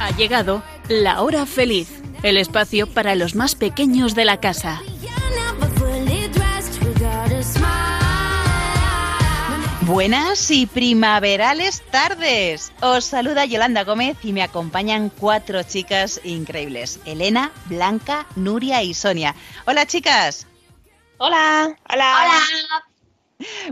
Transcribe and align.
Ha 0.00 0.10
llegado 0.16 0.62
la 0.88 1.20
hora 1.22 1.46
feliz, 1.46 2.00
el 2.22 2.36
espacio 2.36 2.86
para 2.86 3.14
los 3.14 3.34
más 3.34 3.54
pequeños 3.54 4.14
de 4.14 4.24
la 4.24 4.40
casa. 4.40 4.80
Buenas 9.82 10.50
y 10.50 10.66
primaverales 10.66 11.80
tardes. 11.90 12.72
Os 12.80 13.04
saluda 13.04 13.44
Yolanda 13.44 13.84
Gómez 13.84 14.16
y 14.22 14.32
me 14.32 14.42
acompañan 14.42 15.10
cuatro 15.10 15.62
chicas 15.62 16.20
increíbles. 16.24 16.98
Elena, 17.04 17.52
Blanca, 17.66 18.26
Nuria 18.34 18.82
y 18.82 18.94
Sonia. 18.94 19.36
Hola 19.64 19.86
chicas. 19.86 20.46
Hola. 21.18 21.76
Hola. 21.88 22.90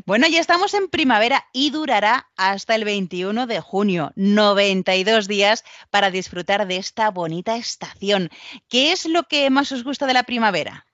Bueno, 0.05 0.27
ya 0.27 0.41
estamos 0.41 0.75
en 0.75 0.89
primavera 0.89 1.47
y 1.53 1.71
durará 1.71 2.29
hasta 2.37 2.75
el 2.75 2.85
21 2.85 3.47
de 3.47 3.61
junio. 3.61 4.13
92 4.17 5.29
días 5.29 5.65
para 5.91 6.11
disfrutar 6.11 6.67
de 6.67 6.77
esta 6.77 7.11
bonita 7.11 7.57
estación. 7.57 8.31
¿Qué 8.69 8.93
es 8.93 9.07
lo 9.07 9.25
que 9.25 9.49
más 9.51 9.73
os 9.73 9.85
gusta 9.85 10.07
de 10.07 10.15
la 10.15 10.25
primavera? 10.25 10.87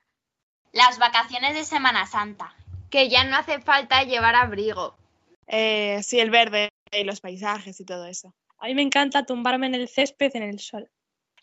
Las 0.72 0.98
vacaciones 0.98 1.54
de 1.54 1.64
Semana 1.64 2.06
Santa. 2.06 2.54
Que 2.90 3.08
ya 3.08 3.24
no 3.24 3.36
hace 3.36 3.60
falta 3.60 4.02
llevar 4.04 4.34
abrigo. 4.34 4.96
Eh, 5.46 6.00
sí, 6.02 6.20
el 6.20 6.30
verde 6.30 6.68
y 6.92 7.04
los 7.04 7.20
paisajes 7.20 7.80
y 7.80 7.84
todo 7.84 8.06
eso. 8.06 8.34
A 8.58 8.66
mí 8.66 8.74
me 8.74 8.82
encanta 8.82 9.24
tumbarme 9.24 9.66
en 9.66 9.74
el 9.74 9.88
césped 9.88 10.30
en 10.34 10.42
el 10.42 10.60
sol. 10.60 10.90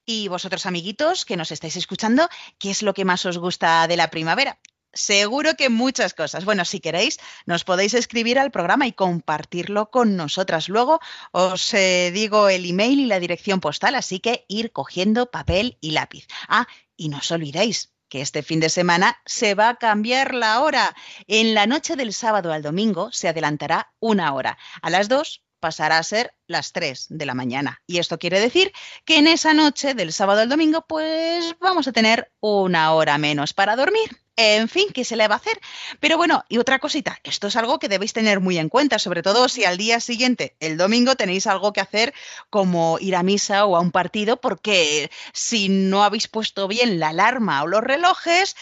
Y 0.06 0.30
vosotros, 0.30 0.66
amiguitos, 0.66 1.26
que 1.26 1.36
nos 1.36 1.52
estáis 1.52 1.76
escuchando, 1.76 2.30
¿qué 2.60 2.70
es 2.70 2.82
lo 2.82 2.94
que 2.94 3.04
más 3.04 3.26
os 3.26 3.38
gusta 3.38 3.88
de 3.88 3.98
la 3.98 4.10
primavera? 4.10 4.58
Seguro 4.98 5.54
que 5.56 5.70
muchas 5.70 6.14
cosas. 6.14 6.44
Bueno, 6.44 6.66
si 6.66 6.80
queréis, 6.80 7.20
nos 7.46 7.64
podéis 7.64 7.94
escribir 7.94 8.40
al 8.40 8.52
programa 8.52 8.88
y 8.88 8.94
compartirlo 8.94 9.92
con 9.92 10.16
nosotras. 10.16 10.70
Luego 10.70 11.00
os 11.32 11.74
eh, 11.76 12.12
digo 12.12 12.50
el 12.50 12.66
email 12.66 13.00
y 13.00 13.06
la 13.06 13.20
dirección 13.20 13.60
postal, 13.60 13.94
así 13.94 14.20
que 14.20 14.46
ir 14.48 14.72
cogiendo 14.72 15.30
papel 15.30 15.78
y 15.82 15.92
lápiz. 15.92 16.28
Ah, 16.50 16.68
y 16.96 17.10
no 17.10 17.18
os 17.18 17.32
olvidéis 17.32 17.94
que 18.10 18.22
este 18.22 18.42
fin 18.42 18.60
de 18.60 18.70
semana 18.70 19.22
se 19.26 19.54
va 19.54 19.70
a 19.70 19.76
cambiar 19.76 20.34
la 20.34 20.62
hora. 20.62 20.96
En 21.28 21.54
la 21.54 21.68
noche 21.68 21.96
del 21.96 22.12
sábado 22.12 22.52
al 22.52 22.64
domingo 22.64 23.12
se 23.12 23.28
adelantará 23.28 23.94
una 24.00 24.34
hora. 24.34 24.58
A 24.82 24.90
las 24.90 25.10
dos 25.10 25.44
pasará 25.60 25.98
a 25.98 26.04
ser 26.04 26.34
las 26.48 26.72
3 26.72 27.08
de 27.10 27.26
la 27.26 27.34
mañana. 27.34 27.82
Y 27.88 28.00
esto 28.00 28.18
quiere 28.18 28.40
decir 28.40 28.72
que 29.06 29.18
en 29.18 29.28
esa 29.28 29.54
noche 29.54 29.94
del 29.94 30.14
sábado 30.14 30.42
al 30.42 30.50
domingo, 30.50 30.86
pues 30.88 31.56
vamos 31.60 31.88
a 31.88 31.92
tener 31.92 32.32
una 32.40 32.94
hora 32.94 33.18
menos 33.18 33.54
para 33.54 33.76
dormir. 33.76 34.18
En 34.40 34.70
fin, 34.70 34.90
¿qué 34.94 35.04
se 35.04 35.16
le 35.16 35.28
va 35.28 35.34
a 35.34 35.38
hacer? 35.40 35.60
Pero 36.00 36.16
bueno, 36.16 36.46
y 36.48 36.60
otra 36.60 36.78
cosita, 36.78 37.20
esto 37.24 37.48
es 37.48 37.56
algo 37.56 37.80
que 37.80 37.90
debéis 37.90 38.14
tener 38.14 38.40
muy 38.40 38.60
en 38.60 38.70
cuenta, 38.70 39.00
sobre 39.00 39.24
todo 39.24 39.50
si 39.50 39.66
al 39.66 39.78
día 39.78 40.00
siguiente, 40.00 40.56
el 40.60 40.78
domingo, 40.78 41.16
tenéis 41.16 41.48
algo 41.48 41.74
que 41.74 41.82
hacer 41.82 42.14
como 42.52 43.00
ir 43.00 43.16
a 43.16 43.24
misa 43.24 43.66
o 43.66 43.76
a 43.76 43.80
un 43.80 43.92
partido, 43.92 44.38
porque 44.38 45.10
si 45.34 45.70
no 45.70 46.04
habéis 46.04 46.28
puesto 46.28 46.68
bien 46.68 47.00
la 47.00 47.10
alarma 47.10 47.64
o 47.64 47.68
los 47.68 47.82
relojes, 47.82 48.56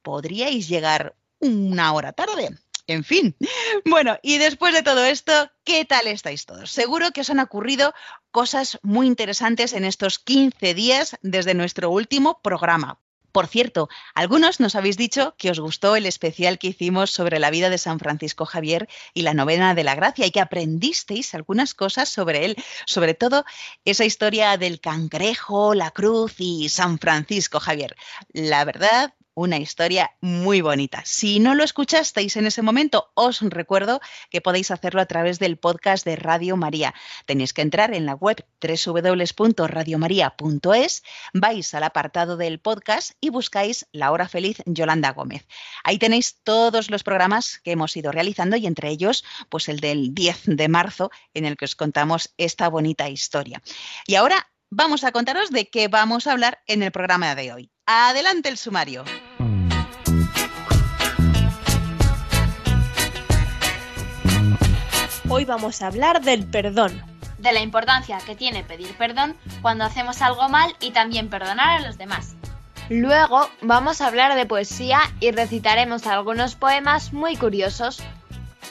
podríais 0.00 0.68
llegar 0.68 1.14
una 1.38 1.92
hora 1.92 2.12
tarde. 2.12 2.56
En 2.90 3.04
fin, 3.04 3.36
bueno, 3.84 4.18
y 4.20 4.38
después 4.38 4.74
de 4.74 4.82
todo 4.82 5.04
esto, 5.04 5.32
¿qué 5.62 5.84
tal 5.84 6.08
estáis 6.08 6.44
todos? 6.44 6.72
Seguro 6.72 7.12
que 7.12 7.20
os 7.20 7.30
han 7.30 7.38
ocurrido 7.38 7.94
cosas 8.32 8.80
muy 8.82 9.06
interesantes 9.06 9.74
en 9.74 9.84
estos 9.84 10.18
15 10.18 10.74
días 10.74 11.16
desde 11.22 11.54
nuestro 11.54 11.90
último 11.90 12.40
programa. 12.42 12.98
Por 13.30 13.46
cierto, 13.46 13.88
algunos 14.12 14.58
nos 14.58 14.74
habéis 14.74 14.96
dicho 14.96 15.36
que 15.38 15.52
os 15.52 15.60
gustó 15.60 15.94
el 15.94 16.04
especial 16.04 16.58
que 16.58 16.66
hicimos 16.66 17.12
sobre 17.12 17.38
la 17.38 17.50
vida 17.50 17.70
de 17.70 17.78
San 17.78 18.00
Francisco 18.00 18.44
Javier 18.44 18.88
y 19.14 19.22
la 19.22 19.34
novena 19.34 19.76
de 19.76 19.84
la 19.84 19.94
gracia 19.94 20.26
y 20.26 20.32
que 20.32 20.40
aprendisteis 20.40 21.32
algunas 21.36 21.74
cosas 21.74 22.08
sobre 22.08 22.44
él, 22.44 22.56
sobre 22.86 23.14
todo 23.14 23.44
esa 23.84 24.04
historia 24.04 24.56
del 24.56 24.80
cangrejo, 24.80 25.74
la 25.74 25.92
cruz 25.92 26.34
y 26.38 26.68
San 26.70 26.98
Francisco 26.98 27.60
Javier. 27.60 27.94
La 28.32 28.64
verdad, 28.64 29.14
una 29.40 29.58
historia 29.58 30.12
muy 30.20 30.60
bonita. 30.60 31.02
Si 31.06 31.40
no 31.40 31.54
lo 31.54 31.64
escuchasteis 31.64 32.36
en 32.36 32.46
ese 32.46 32.60
momento, 32.60 33.10
os 33.14 33.40
recuerdo 33.40 34.02
que 34.30 34.42
podéis 34.42 34.70
hacerlo 34.70 35.00
a 35.00 35.06
través 35.06 35.38
del 35.38 35.56
podcast 35.56 36.04
de 36.04 36.16
Radio 36.16 36.58
María. 36.58 36.92
Tenéis 37.24 37.54
que 37.54 37.62
entrar 37.62 37.94
en 37.94 38.04
la 38.04 38.14
web 38.14 38.44
www.radiomaria.es, 38.60 41.02
vais 41.32 41.74
al 41.74 41.84
apartado 41.84 42.36
del 42.36 42.60
podcast 42.60 43.12
y 43.20 43.30
buscáis 43.30 43.86
La 43.92 44.12
Hora 44.12 44.28
Feliz 44.28 44.58
Yolanda 44.66 45.12
Gómez. 45.12 45.48
Ahí 45.84 45.98
tenéis 45.98 46.42
todos 46.42 46.90
los 46.90 47.02
programas 47.02 47.60
que 47.60 47.72
hemos 47.72 47.96
ido 47.96 48.12
realizando 48.12 48.56
y 48.56 48.66
entre 48.66 48.90
ellos, 48.90 49.24
pues 49.48 49.70
el 49.70 49.80
del 49.80 50.14
10 50.14 50.42
de 50.44 50.68
marzo, 50.68 51.10
en 51.32 51.46
el 51.46 51.56
que 51.56 51.64
os 51.64 51.76
contamos 51.76 52.34
esta 52.36 52.68
bonita 52.68 53.08
historia. 53.08 53.62
Y 54.06 54.16
ahora 54.16 54.50
vamos 54.68 55.02
a 55.04 55.12
contaros 55.12 55.50
de 55.50 55.70
qué 55.70 55.88
vamos 55.88 56.26
a 56.26 56.32
hablar 56.32 56.62
en 56.66 56.82
el 56.82 56.92
programa 56.92 57.34
de 57.34 57.52
hoy. 57.52 57.70
Adelante 57.86 58.48
el 58.48 58.56
sumario. 58.56 59.04
Hoy 65.32 65.44
vamos 65.44 65.80
a 65.80 65.86
hablar 65.86 66.22
del 66.22 66.44
perdón. 66.44 66.90
De 67.38 67.52
la 67.52 67.60
importancia 67.60 68.18
que 68.26 68.34
tiene 68.34 68.64
pedir 68.64 68.92
perdón 68.96 69.36
cuando 69.62 69.84
hacemos 69.84 70.22
algo 70.22 70.48
mal 70.48 70.74
y 70.80 70.90
también 70.90 71.30
perdonar 71.30 71.78
a 71.78 71.86
los 71.86 71.96
demás. 71.96 72.34
Luego 72.88 73.48
vamos 73.62 74.00
a 74.00 74.08
hablar 74.08 74.34
de 74.34 74.44
poesía 74.44 74.98
y 75.20 75.30
recitaremos 75.30 76.08
algunos 76.08 76.56
poemas 76.56 77.12
muy 77.12 77.36
curiosos. 77.36 78.02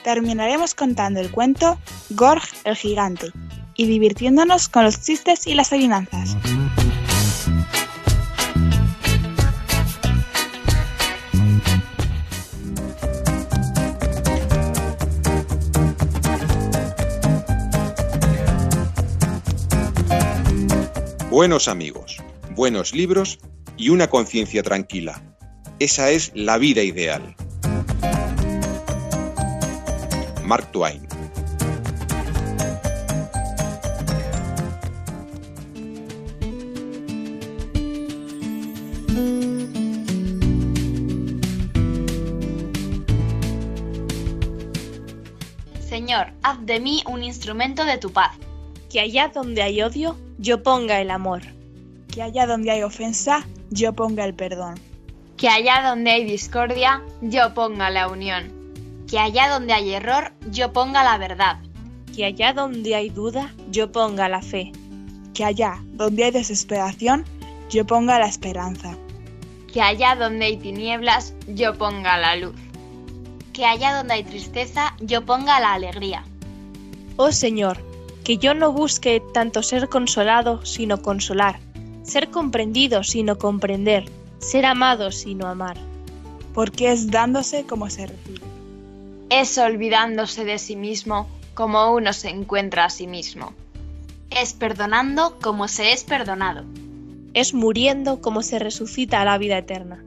Terminaremos 0.04 0.76
contando 0.76 1.22
el 1.22 1.32
cuento 1.32 1.80
Gorg 2.10 2.44
el 2.66 2.76
gigante 2.76 3.32
y 3.76 3.88
divirtiéndonos 3.88 4.68
con 4.68 4.84
los 4.84 5.02
chistes 5.02 5.48
y 5.48 5.54
las 5.54 5.72
adivinanzas. 5.72 6.36
Buenos 21.30 21.68
amigos, 21.68 22.18
buenos 22.56 22.96
libros 22.96 23.38
y 23.78 23.90
una 23.90 24.08
conciencia 24.08 24.64
tranquila. 24.64 25.22
Esa 25.78 26.10
es 26.10 26.32
la 26.34 26.58
vida 26.58 26.82
ideal. 26.82 27.36
Mark 30.44 30.72
Twain. 30.72 31.08
Señor, 45.88 46.34
haz 46.42 46.66
de 46.66 46.80
mí 46.80 47.04
un 47.06 47.24
instrumento 47.24 47.86
de 47.86 48.00
tu 48.00 48.12
paz. 48.12 48.36
Que 48.90 49.00
allá 49.00 49.28
donde 49.34 49.62
hay 49.62 49.82
odio, 49.82 50.18
yo 50.40 50.64
ponga 50.64 51.00
el 51.00 51.12
amor. 51.12 51.42
Que 52.12 52.24
allá 52.24 52.48
donde 52.48 52.72
hay 52.72 52.82
ofensa, 52.82 53.46
yo 53.70 53.94
ponga 53.94 54.26
el 54.26 54.34
perdón. 54.34 54.80
Que 55.38 55.48
allá 55.48 55.88
donde 55.88 56.12
hay 56.12 56.26
discordia, 56.26 57.04
yo 57.22 57.54
ponga 57.54 57.90
la 57.92 58.08
unión. 58.08 58.52
Que 59.08 59.20
allá 59.20 59.48
donde 59.50 59.74
hay 59.74 59.94
error, 59.94 60.34
yo 60.50 60.74
ponga 60.74 61.04
la 61.04 61.18
verdad. 61.18 61.60
Que 62.16 62.26
allá 62.26 62.54
donde 62.54 62.96
hay 62.96 63.10
duda, 63.10 63.54
yo 63.70 63.92
ponga 63.92 64.28
la 64.28 64.42
fe. 64.42 64.72
Que 65.34 65.46
allá 65.46 65.82
donde 65.94 66.26
hay 66.26 66.32
desesperación, 66.32 67.26
yo 67.70 67.86
ponga 67.86 68.20
la 68.20 68.28
esperanza. 68.28 68.98
Que 69.72 69.82
allá 69.82 70.16
donde 70.16 70.46
hay 70.46 70.58
tinieblas, 70.58 71.36
yo 71.48 71.78
ponga 71.78 72.18
la 72.18 72.36
luz. 72.36 72.56
Que 73.54 73.66
allá 73.66 73.96
donde 73.96 74.16
hay 74.16 74.24
tristeza, 74.24 74.96
yo 75.00 75.26
ponga 75.26 75.60
la 75.60 75.74
alegría. 75.74 76.24
Oh 77.18 77.32
Señor, 77.32 77.78
que 78.30 78.38
yo 78.38 78.54
no 78.54 78.72
busque 78.72 79.24
tanto 79.34 79.64
ser 79.64 79.90
consolado, 79.90 80.64
sino 80.64 81.02
consolar, 81.02 81.60
ser 82.04 82.30
comprendido, 82.30 83.04
sino 83.04 83.40
comprender, 83.40 84.06
ser 84.38 84.68
amado, 84.68 85.12
sino 85.12 85.48
amar. 85.48 85.78
Porque 86.54 86.92
es 86.92 87.10
dándose 87.10 87.64
como 87.64 87.90
se 87.90 88.06
recibe. 88.06 88.46
Es 89.32 89.58
olvidándose 89.58 90.46
de 90.46 90.60
sí 90.60 90.76
mismo 90.76 91.28
como 91.56 91.92
uno 91.92 92.14
se 92.14 92.30
encuentra 92.30 92.86
a 92.86 92.92
sí 92.92 93.08
mismo. 93.08 93.56
Es 94.30 94.54
perdonando 94.54 95.40
como 95.42 95.68
se 95.68 95.92
es 95.92 96.04
perdonado. 96.04 96.66
Es 97.34 97.56
muriendo 97.56 98.22
como 98.22 98.44
se 98.44 98.60
resucita 98.60 99.24
a 99.24 99.26
la 99.26 99.40
vida 99.40 99.58
eterna. 99.58 100.04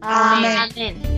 Amén. 0.00 0.56
Amén. 0.56 1.17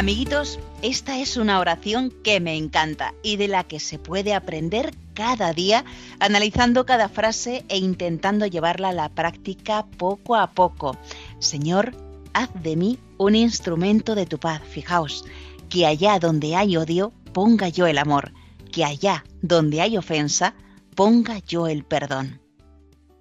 Amiguitos, 0.00 0.58
esta 0.80 1.18
es 1.18 1.36
una 1.36 1.60
oración 1.60 2.10
que 2.24 2.40
me 2.40 2.56
encanta 2.56 3.12
y 3.22 3.36
de 3.36 3.48
la 3.48 3.64
que 3.64 3.78
se 3.78 3.98
puede 3.98 4.32
aprender 4.32 4.94
cada 5.12 5.52
día 5.52 5.84
analizando 6.20 6.86
cada 6.86 7.10
frase 7.10 7.66
e 7.68 7.76
intentando 7.76 8.46
llevarla 8.46 8.88
a 8.88 8.94
la 8.94 9.10
práctica 9.10 9.84
poco 9.98 10.36
a 10.36 10.52
poco. 10.52 10.96
Señor, 11.38 11.94
haz 12.32 12.48
de 12.62 12.76
mí 12.76 12.98
un 13.18 13.36
instrumento 13.36 14.14
de 14.14 14.24
tu 14.24 14.38
paz. 14.38 14.62
Fijaos, 14.70 15.26
que 15.68 15.84
allá 15.84 16.18
donde 16.18 16.56
hay 16.56 16.78
odio, 16.78 17.12
ponga 17.34 17.68
yo 17.68 17.86
el 17.86 17.98
amor, 17.98 18.32
que 18.72 18.86
allá 18.86 19.22
donde 19.42 19.82
hay 19.82 19.98
ofensa, 19.98 20.54
ponga 20.96 21.40
yo 21.40 21.66
el 21.66 21.84
perdón. 21.84 22.40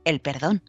El 0.06 0.22
perdón. 0.22 0.64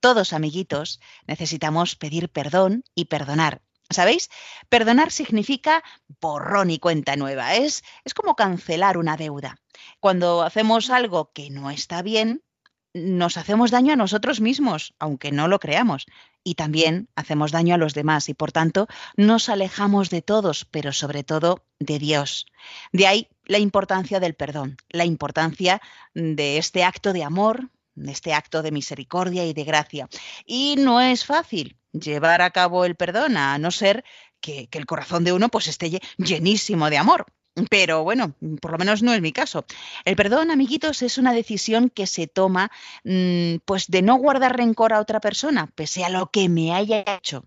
Todos, 0.00 0.32
amiguitos, 0.32 0.98
necesitamos 1.28 1.94
pedir 1.94 2.28
perdón 2.28 2.82
y 2.96 3.04
perdonar. 3.04 3.62
¿Sabéis? 3.92 4.30
Perdonar 4.68 5.10
significa 5.10 5.82
borrón 6.20 6.70
y 6.70 6.78
cuenta 6.78 7.16
nueva. 7.16 7.54
Es, 7.54 7.82
es 8.04 8.14
como 8.14 8.36
cancelar 8.36 8.96
una 8.96 9.16
deuda. 9.16 9.56
Cuando 10.00 10.42
hacemos 10.42 10.90
algo 10.90 11.32
que 11.32 11.50
no 11.50 11.70
está 11.70 12.02
bien, 12.02 12.42
nos 12.94 13.36
hacemos 13.36 13.70
daño 13.70 13.94
a 13.94 13.96
nosotros 13.96 14.40
mismos, 14.40 14.94
aunque 14.98 15.32
no 15.32 15.48
lo 15.48 15.58
creamos, 15.58 16.06
y 16.44 16.54
también 16.56 17.08
hacemos 17.14 17.52
daño 17.52 17.74
a 17.74 17.78
los 17.78 17.94
demás 17.94 18.28
y 18.28 18.34
por 18.34 18.52
tanto 18.52 18.86
nos 19.16 19.48
alejamos 19.48 20.10
de 20.10 20.22
todos, 20.22 20.64
pero 20.64 20.92
sobre 20.92 21.24
todo 21.24 21.64
de 21.78 21.98
Dios. 21.98 22.46
De 22.92 23.06
ahí 23.06 23.28
la 23.44 23.58
importancia 23.58 24.20
del 24.20 24.34
perdón, 24.34 24.76
la 24.90 25.04
importancia 25.04 25.80
de 26.14 26.58
este 26.58 26.84
acto 26.84 27.12
de 27.12 27.24
amor, 27.24 27.70
este 28.06 28.34
acto 28.34 28.62
de 28.62 28.72
misericordia 28.72 29.44
y 29.44 29.52
de 29.52 29.64
gracia. 29.64 30.08
Y 30.46 30.76
no 30.78 31.00
es 31.00 31.24
fácil 31.24 31.76
llevar 31.92 32.42
a 32.42 32.50
cabo 32.50 32.84
el 32.84 32.96
perdón, 32.96 33.36
a 33.36 33.58
no 33.58 33.70
ser 33.70 34.04
que, 34.40 34.68
el 34.72 34.86
corazón 34.86 35.24
de 35.24 35.32
uno 35.32 35.48
pues 35.48 35.68
esté 35.68 36.00
llenísimo 36.16 36.90
de 36.90 36.98
amor. 36.98 37.26
Pero 37.68 38.02
bueno, 38.02 38.34
por 38.62 38.72
lo 38.72 38.78
menos 38.78 39.02
no 39.02 39.12
es 39.12 39.20
mi 39.20 39.30
caso. 39.30 39.66
El 40.06 40.16
perdón, 40.16 40.50
amiguitos, 40.50 41.02
es 41.02 41.18
una 41.18 41.34
decisión 41.34 41.90
que 41.90 42.06
se 42.06 42.26
toma 42.26 42.70
mm, 43.04 43.56
pues 43.66 43.88
de 43.88 44.00
no 44.00 44.16
guardar 44.16 44.56
rencor 44.56 44.94
a 44.94 45.00
otra 45.00 45.20
persona, 45.20 45.66
pese 45.74 46.02
a 46.04 46.08
lo 46.08 46.30
que 46.30 46.48
me 46.48 46.74
haya 46.74 47.04
hecho. 47.06 47.44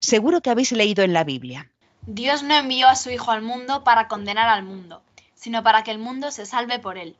Seguro 0.00 0.40
que 0.40 0.50
habéis 0.50 0.72
leído 0.72 1.04
en 1.04 1.12
la 1.12 1.22
Biblia. 1.22 1.70
Dios 2.06 2.42
no 2.42 2.54
envió 2.54 2.88
a 2.88 2.96
su 2.96 3.10
Hijo 3.10 3.30
al 3.30 3.42
mundo 3.42 3.84
para 3.84 4.08
condenar 4.08 4.48
al 4.48 4.64
mundo, 4.64 5.02
sino 5.34 5.62
para 5.62 5.84
que 5.84 5.92
el 5.92 5.98
mundo 5.98 6.32
se 6.32 6.46
salve 6.46 6.80
por 6.80 6.98
él. 6.98 7.16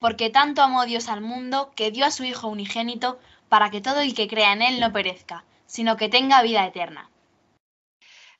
Porque 0.00 0.30
tanto 0.30 0.62
amó 0.62 0.84
Dios 0.86 1.08
al 1.08 1.20
mundo 1.20 1.70
que 1.76 1.92
dio 1.92 2.04
a 2.04 2.10
su 2.10 2.24
Hijo 2.24 2.48
unigénito 2.48 3.20
para 3.48 3.70
que 3.70 3.80
todo 3.80 4.00
el 4.00 4.14
que 4.14 4.26
crea 4.26 4.52
en 4.52 4.62
él 4.62 4.80
no 4.80 4.92
perezca, 4.92 5.44
sino 5.66 5.96
que 5.96 6.08
tenga 6.08 6.42
vida 6.42 6.66
eterna. 6.66 7.08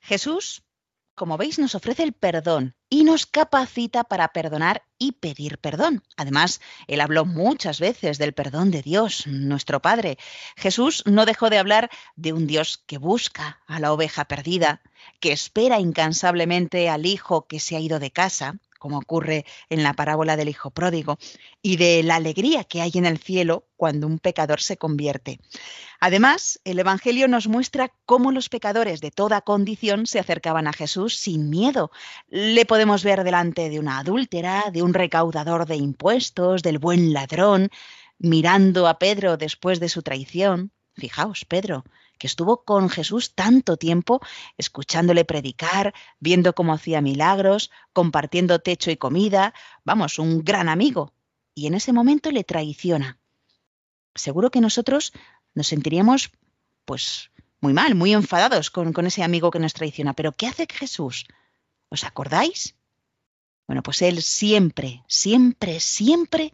Jesús 0.01 0.63
como 1.21 1.37
veis, 1.37 1.59
nos 1.59 1.75
ofrece 1.75 2.01
el 2.01 2.13
perdón 2.13 2.73
y 2.89 3.03
nos 3.03 3.27
capacita 3.27 4.03
para 4.03 4.29
perdonar 4.29 4.83
y 4.97 5.11
pedir 5.11 5.59
perdón. 5.59 6.03
Además, 6.17 6.61
Él 6.87 6.99
habló 6.99 7.25
muchas 7.25 7.79
veces 7.79 8.17
del 8.17 8.33
perdón 8.33 8.71
de 8.71 8.81
Dios, 8.81 9.27
nuestro 9.27 9.81
Padre. 9.83 10.17
Jesús 10.55 11.03
no 11.05 11.27
dejó 11.27 11.51
de 11.51 11.59
hablar 11.59 11.91
de 12.15 12.33
un 12.33 12.47
Dios 12.47 12.83
que 12.87 12.97
busca 12.97 13.61
a 13.67 13.79
la 13.79 13.93
oveja 13.93 14.25
perdida, 14.25 14.81
que 15.19 15.31
espera 15.31 15.79
incansablemente 15.79 16.89
al 16.89 17.05
hijo 17.05 17.45
que 17.45 17.59
se 17.59 17.75
ha 17.75 17.79
ido 17.79 17.99
de 17.99 18.09
casa, 18.09 18.55
como 18.81 18.97
ocurre 18.97 19.45
en 19.69 19.83
la 19.83 19.93
parábola 19.93 20.35
del 20.35 20.49
Hijo 20.49 20.71
Pródigo, 20.71 21.19
y 21.61 21.77
de 21.77 22.01
la 22.01 22.15
alegría 22.15 22.63
que 22.63 22.81
hay 22.81 22.91
en 22.95 23.05
el 23.05 23.19
cielo 23.19 23.67
cuando 23.77 24.07
un 24.07 24.17
pecador 24.17 24.59
se 24.59 24.75
convierte. 24.75 25.39
Además, 25.99 26.59
el 26.63 26.79
Evangelio 26.79 27.27
nos 27.27 27.47
muestra 27.47 27.93
cómo 28.07 28.31
los 28.31 28.49
pecadores 28.49 28.99
de 28.99 29.11
toda 29.11 29.41
condición 29.41 30.07
se 30.07 30.17
acercaban 30.17 30.65
a 30.65 30.73
Jesús 30.73 31.15
sin 31.15 31.51
miedo. 31.51 31.91
Le 32.27 32.65
podemos 32.65 33.03
ver 33.03 33.23
delante 33.23 33.69
de 33.69 33.79
una 33.79 33.99
adúltera, 33.99 34.71
de 34.73 34.81
un 34.81 34.95
recaudador 34.95 35.67
de 35.67 35.75
impuestos, 35.75 36.63
del 36.63 36.79
buen 36.79 37.13
ladrón, 37.13 37.69
mirando 38.17 38.87
a 38.87 38.97
Pedro 38.97 39.37
después 39.37 39.79
de 39.79 39.89
su 39.89 40.01
traición. 40.01 40.71
Fijaos, 40.95 41.45
Pedro, 41.45 41.83
que 42.21 42.27
estuvo 42.27 42.63
con 42.63 42.87
Jesús 42.87 43.33
tanto 43.33 43.77
tiempo, 43.77 44.21
escuchándole 44.55 45.25
predicar, 45.25 45.91
viendo 46.19 46.53
cómo 46.53 46.71
hacía 46.71 47.01
milagros, 47.01 47.71
compartiendo 47.93 48.59
techo 48.59 48.91
y 48.91 48.95
comida, 48.95 49.55
vamos, 49.85 50.19
un 50.19 50.43
gran 50.43 50.69
amigo. 50.69 51.13
Y 51.55 51.65
en 51.65 51.73
ese 51.73 51.93
momento 51.93 52.29
le 52.29 52.43
traiciona. 52.43 53.17
Seguro 54.13 54.51
que 54.51 54.61
nosotros 54.61 55.13
nos 55.55 55.65
sentiríamos, 55.65 56.29
pues, 56.85 57.31
muy 57.59 57.73
mal, 57.73 57.95
muy 57.95 58.13
enfadados 58.13 58.69
con, 58.69 58.93
con 58.93 59.07
ese 59.07 59.23
amigo 59.23 59.49
que 59.49 59.57
nos 59.57 59.73
traiciona. 59.73 60.13
Pero 60.13 60.31
¿qué 60.31 60.45
hace 60.45 60.67
Jesús? 60.71 61.25
¿Os 61.89 62.03
acordáis? 62.03 62.75
Bueno, 63.65 63.81
pues 63.81 64.03
Él 64.03 64.21
siempre, 64.21 65.03
siempre, 65.07 65.79
siempre 65.79 66.53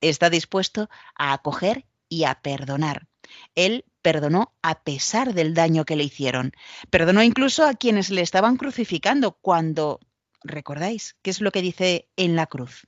está 0.00 0.30
dispuesto 0.30 0.88
a 1.16 1.32
acoger 1.32 1.86
y 2.08 2.22
a 2.22 2.40
perdonar. 2.40 3.08
Él 3.54 3.84
perdonó 4.02 4.54
a 4.62 4.82
pesar 4.82 5.34
del 5.34 5.54
daño 5.54 5.84
que 5.84 5.96
le 5.96 6.04
hicieron. 6.04 6.52
Perdonó 6.90 7.22
incluso 7.22 7.64
a 7.64 7.74
quienes 7.74 8.10
le 8.10 8.22
estaban 8.22 8.56
crucificando 8.56 9.32
cuando, 9.32 10.00
¿recordáis 10.42 11.16
qué 11.22 11.30
es 11.30 11.40
lo 11.40 11.50
que 11.50 11.62
dice 11.62 12.08
en 12.16 12.36
la 12.36 12.46
cruz? 12.46 12.86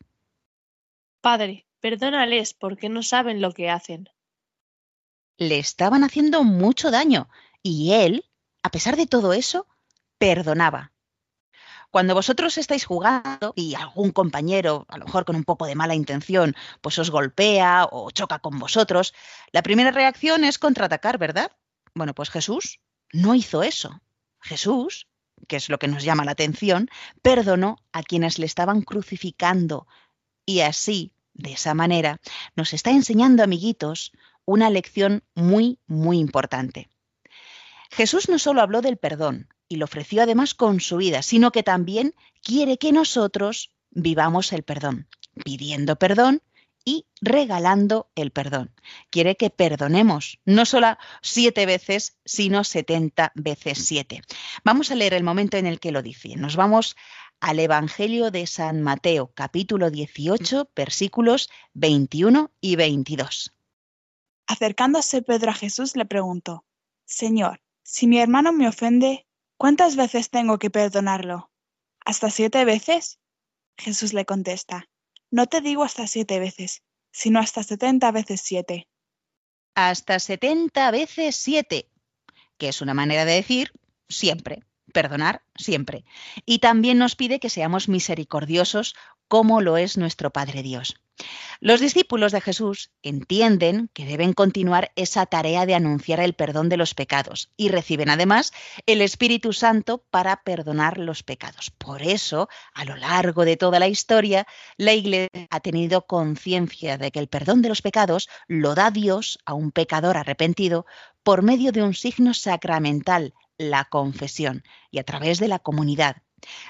Padre, 1.20 1.66
perdónales 1.81 2.54
porque 2.54 2.88
no 2.88 3.02
saben 3.02 3.40
lo 3.40 3.52
que 3.52 3.70
hacen. 3.70 4.08
Le 5.37 5.58
estaban 5.58 6.04
haciendo 6.04 6.44
mucho 6.44 6.90
daño 6.90 7.28
y 7.62 7.92
él, 7.92 8.25
a 8.62 8.70
pesar 8.70 8.96
de 8.96 9.06
todo 9.06 9.32
eso, 9.32 9.66
perdonaba. 10.19 10.92
Cuando 11.90 12.14
vosotros 12.14 12.56
estáis 12.56 12.84
jugando 12.84 13.52
y 13.56 13.75
algún 13.75 14.12
compañero, 14.12 14.87
a 14.88 14.98
lo 14.98 15.06
mejor 15.06 15.25
con 15.25 15.34
un 15.34 15.44
poco 15.44 15.66
de 15.66 15.75
mala 15.75 15.96
intención, 15.96 16.54
pues 16.81 16.98
os 16.98 17.10
golpea 17.10 17.88
o 17.90 18.10
choca 18.12 18.38
con 18.38 18.58
vosotros, 18.60 19.12
la 19.50 19.62
primera 19.62 19.90
reacción 19.90 20.44
es 20.44 20.58
contraatacar, 20.58 21.19
¿verdad? 21.19 21.50
Bueno, 21.94 22.14
pues 22.14 22.31
Jesús 22.31 22.81
no 23.12 23.34
hizo 23.34 23.64
eso. 23.64 24.00
Jesús, 24.40 25.08
que 25.48 25.56
es 25.56 25.69
lo 25.69 25.78
que 25.78 25.88
nos 25.88 26.04
llama 26.04 26.25
la 26.25 26.32
atención, 26.32 26.88
perdonó 27.22 27.78
a 27.92 28.04
quienes 28.04 28.38
le 28.38 28.46
estaban 28.46 28.82
crucificando 28.82 29.88
y 30.46 30.60
así, 30.60 31.12
de 31.34 31.52
esa 31.52 31.75
manera, 31.75 32.20
nos 32.54 32.72
está 32.72 32.90
enseñando, 32.90 33.42
amiguitos, 33.42 34.12
una 34.44 34.70
lección 34.70 35.25
muy, 35.34 35.78
muy 35.87 36.19
importante. 36.19 36.88
Jesús 37.90 38.28
no 38.28 38.38
solo 38.38 38.62
habló 38.62 38.81
del 38.81 38.96
perdón, 38.96 39.48
y 39.70 39.76
lo 39.76 39.84
ofreció 39.84 40.22
además 40.22 40.52
con 40.52 40.81
su 40.81 40.99
vida, 40.99 41.22
sino 41.22 41.52
que 41.52 41.62
también 41.62 42.14
quiere 42.43 42.76
que 42.76 42.93
nosotros 42.93 43.72
vivamos 43.90 44.52
el 44.52 44.64
perdón, 44.64 45.08
pidiendo 45.44 45.96
perdón 45.96 46.43
y 46.84 47.06
regalando 47.21 48.11
el 48.16 48.33
perdón. 48.33 48.75
Quiere 49.11 49.37
que 49.37 49.49
perdonemos, 49.49 50.40
no 50.44 50.66
solo 50.66 50.99
siete 51.23 51.66
veces, 51.66 52.18
sino 52.25 52.64
setenta 52.64 53.30
veces 53.37 53.87
siete. 53.87 54.23
Vamos 54.64 54.90
a 54.90 54.97
leer 54.97 55.14
el 55.14 55.23
momento 55.23 55.56
en 55.56 55.66
el 55.66 55.78
que 55.78 55.92
lo 55.92 56.02
dice. 56.02 56.35
Nos 56.37 56.56
vamos 56.56 56.97
al 57.38 57.61
Evangelio 57.61 58.33
de 58.33 58.49
San 58.49 58.83
Mateo, 58.83 59.30
capítulo 59.35 59.90
18, 59.90 60.71
versículos 60.75 61.49
21 61.75 62.50
y 62.61 62.75
22. 62.75 63.54
Acercándose 64.49 65.23
Pedro 65.23 65.52
a 65.52 65.54
Jesús 65.54 65.94
le 65.94 66.06
preguntó, 66.06 66.64
Señor, 67.04 67.62
si 67.85 68.09
mi 68.09 68.18
hermano 68.18 68.52
me 68.52 68.66
ofende, 68.66 69.26
¿Cuántas 69.61 69.95
veces 69.95 70.31
tengo 70.31 70.59
que 70.59 70.71
perdonarlo? 70.71 71.50
¿Hasta 72.07 72.31
siete 72.31 72.64
veces? 72.64 73.19
Jesús 73.76 74.14
le 74.14 74.25
contesta, 74.25 74.88
no 75.31 75.49
te 75.49 75.61
digo 75.61 75.85
hasta 75.85 76.07
siete 76.07 76.40
veces, 76.40 76.83
sino 77.12 77.40
hasta 77.40 77.62
setenta 77.62 78.11
veces 78.11 78.40
siete. 78.43 78.88
Hasta 79.75 80.19
setenta 80.19 80.90
veces 80.90 81.37
siete, 81.37 81.90
que 82.57 82.71
es 82.71 82.81
una 82.81 82.95
manera 82.95 83.26
de 83.26 83.35
decir 83.35 83.71
siempre, 84.09 84.64
perdonar 84.95 85.43
siempre. 85.57 86.07
Y 86.47 86.61
también 86.61 86.97
nos 86.97 87.14
pide 87.14 87.38
que 87.38 87.50
seamos 87.50 87.87
misericordiosos 87.87 88.95
como 89.30 89.60
lo 89.60 89.76
es 89.76 89.96
nuestro 89.96 90.32
Padre 90.32 90.64
Dios. 90.64 90.96
Los 91.60 91.78
discípulos 91.78 92.32
de 92.32 92.40
Jesús 92.40 92.90
entienden 93.04 93.88
que 93.94 94.04
deben 94.04 94.32
continuar 94.32 94.90
esa 94.96 95.25
tarea 95.25 95.66
de 95.66 95.76
anunciar 95.76 96.18
el 96.18 96.34
perdón 96.34 96.68
de 96.68 96.76
los 96.76 96.94
pecados 96.94 97.52
y 97.56 97.68
reciben 97.68 98.10
además 98.10 98.52
el 98.87 99.00
Espíritu 99.00 99.52
Santo 99.52 100.04
para 100.10 100.42
perdonar 100.42 100.99
los 100.99 101.22
pecados. 101.22 101.70
Por 101.70 102.02
eso, 102.02 102.49
a 102.75 102.84
lo 102.84 102.96
largo 102.96 103.44
de 103.44 103.56
toda 103.56 103.78
la 103.78 103.87
historia, 103.87 104.49
la 104.76 104.94
Iglesia 104.94 105.46
ha 105.50 105.60
tenido 105.60 106.06
conciencia 106.06 106.99
de 106.99 107.12
que 107.12 107.20
el 107.20 107.28
perdón 107.28 107.62
de 107.62 107.68
los 107.68 107.82
pecados 107.82 108.28
lo 108.49 108.75
da 108.75 108.90
Dios 108.90 109.38
a 109.44 109.54
un 109.54 109.70
pecador 109.70 110.16
arrepentido 110.16 110.87
por 111.22 111.42
medio 111.42 111.70
de 111.70 111.84
un 111.84 111.94
signo 111.94 112.34
sacramental, 112.34 113.32
la 113.58 113.84
confesión, 113.84 114.64
y 114.90 114.99
a 114.99 115.04
través 115.04 115.38
de 115.38 115.46
la 115.46 115.60
comunidad. 115.60 116.16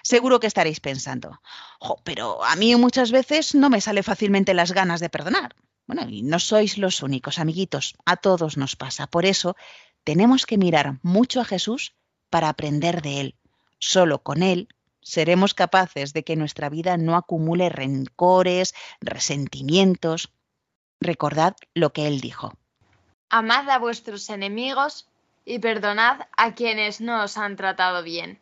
Seguro 0.03 0.41
que 0.41 0.47
estaréis 0.47 0.81
pensando, 0.81 1.41
pero 2.05 2.45
a 2.45 2.57
mí 2.57 2.75
muchas 2.77 3.11
veces 3.11 3.55
no 3.55 3.71
me 3.71 3.81
sale 3.81 4.03
fácilmente 4.03 4.55
las 4.55 4.73
ganas 4.73 5.01
de 5.01 5.11
perdonar. 5.11 5.55
Bueno, 5.87 6.09
y 6.09 6.23
no 6.23 6.39
sois 6.39 6.79
los 6.79 7.03
únicos, 7.03 7.39
amiguitos, 7.39 7.97
a 8.05 8.17
todos 8.17 8.57
nos 8.57 8.77
pasa. 8.77 9.07
Por 9.07 9.27
eso 9.27 9.57
tenemos 10.05 10.47
que 10.47 10.59
mirar 10.59 10.99
mucho 11.03 11.41
a 11.41 11.45
Jesús 11.45 11.95
para 12.29 12.49
aprender 12.49 13.03
de 13.03 13.21
Él. 13.21 13.35
Solo 13.79 14.23
con 14.23 14.43
Él 14.43 14.69
seremos 15.01 15.55
capaces 15.55 16.13
de 16.13 16.23
que 16.23 16.37
nuestra 16.37 16.69
vida 16.69 16.97
no 16.97 17.17
acumule 17.17 17.69
rencores, 17.71 18.75
resentimientos. 19.01 20.33
Recordad 21.01 21.57
lo 21.75 21.93
que 21.93 22.07
Él 22.07 22.21
dijo. 22.21 22.53
Amad 23.31 23.69
a 23.71 23.79
vuestros 23.79 24.29
enemigos 24.31 25.09
y 25.45 25.59
perdonad 25.59 26.21
a 26.37 26.55
quienes 26.55 27.01
no 27.01 27.25
os 27.25 27.37
han 27.39 27.57
tratado 27.57 28.03
bien. 28.03 28.39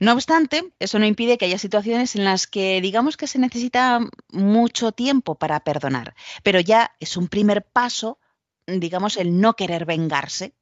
No 0.00 0.12
obstante, 0.12 0.72
eso 0.78 0.98
no 0.98 1.06
impide 1.06 1.38
que 1.38 1.44
haya 1.44 1.58
situaciones 1.58 2.16
en 2.16 2.24
las 2.24 2.46
que 2.46 2.80
digamos 2.80 3.16
que 3.16 3.26
se 3.26 3.38
necesita 3.38 4.00
mucho 4.30 4.92
tiempo 4.92 5.36
para 5.36 5.60
perdonar, 5.60 6.14
pero 6.42 6.60
ya 6.60 6.94
es 7.00 7.16
un 7.16 7.28
primer 7.28 7.64
paso, 7.64 8.18
digamos, 8.66 9.16
el 9.16 9.40
no 9.40 9.54
querer 9.54 9.84
vengarse. 9.84 10.54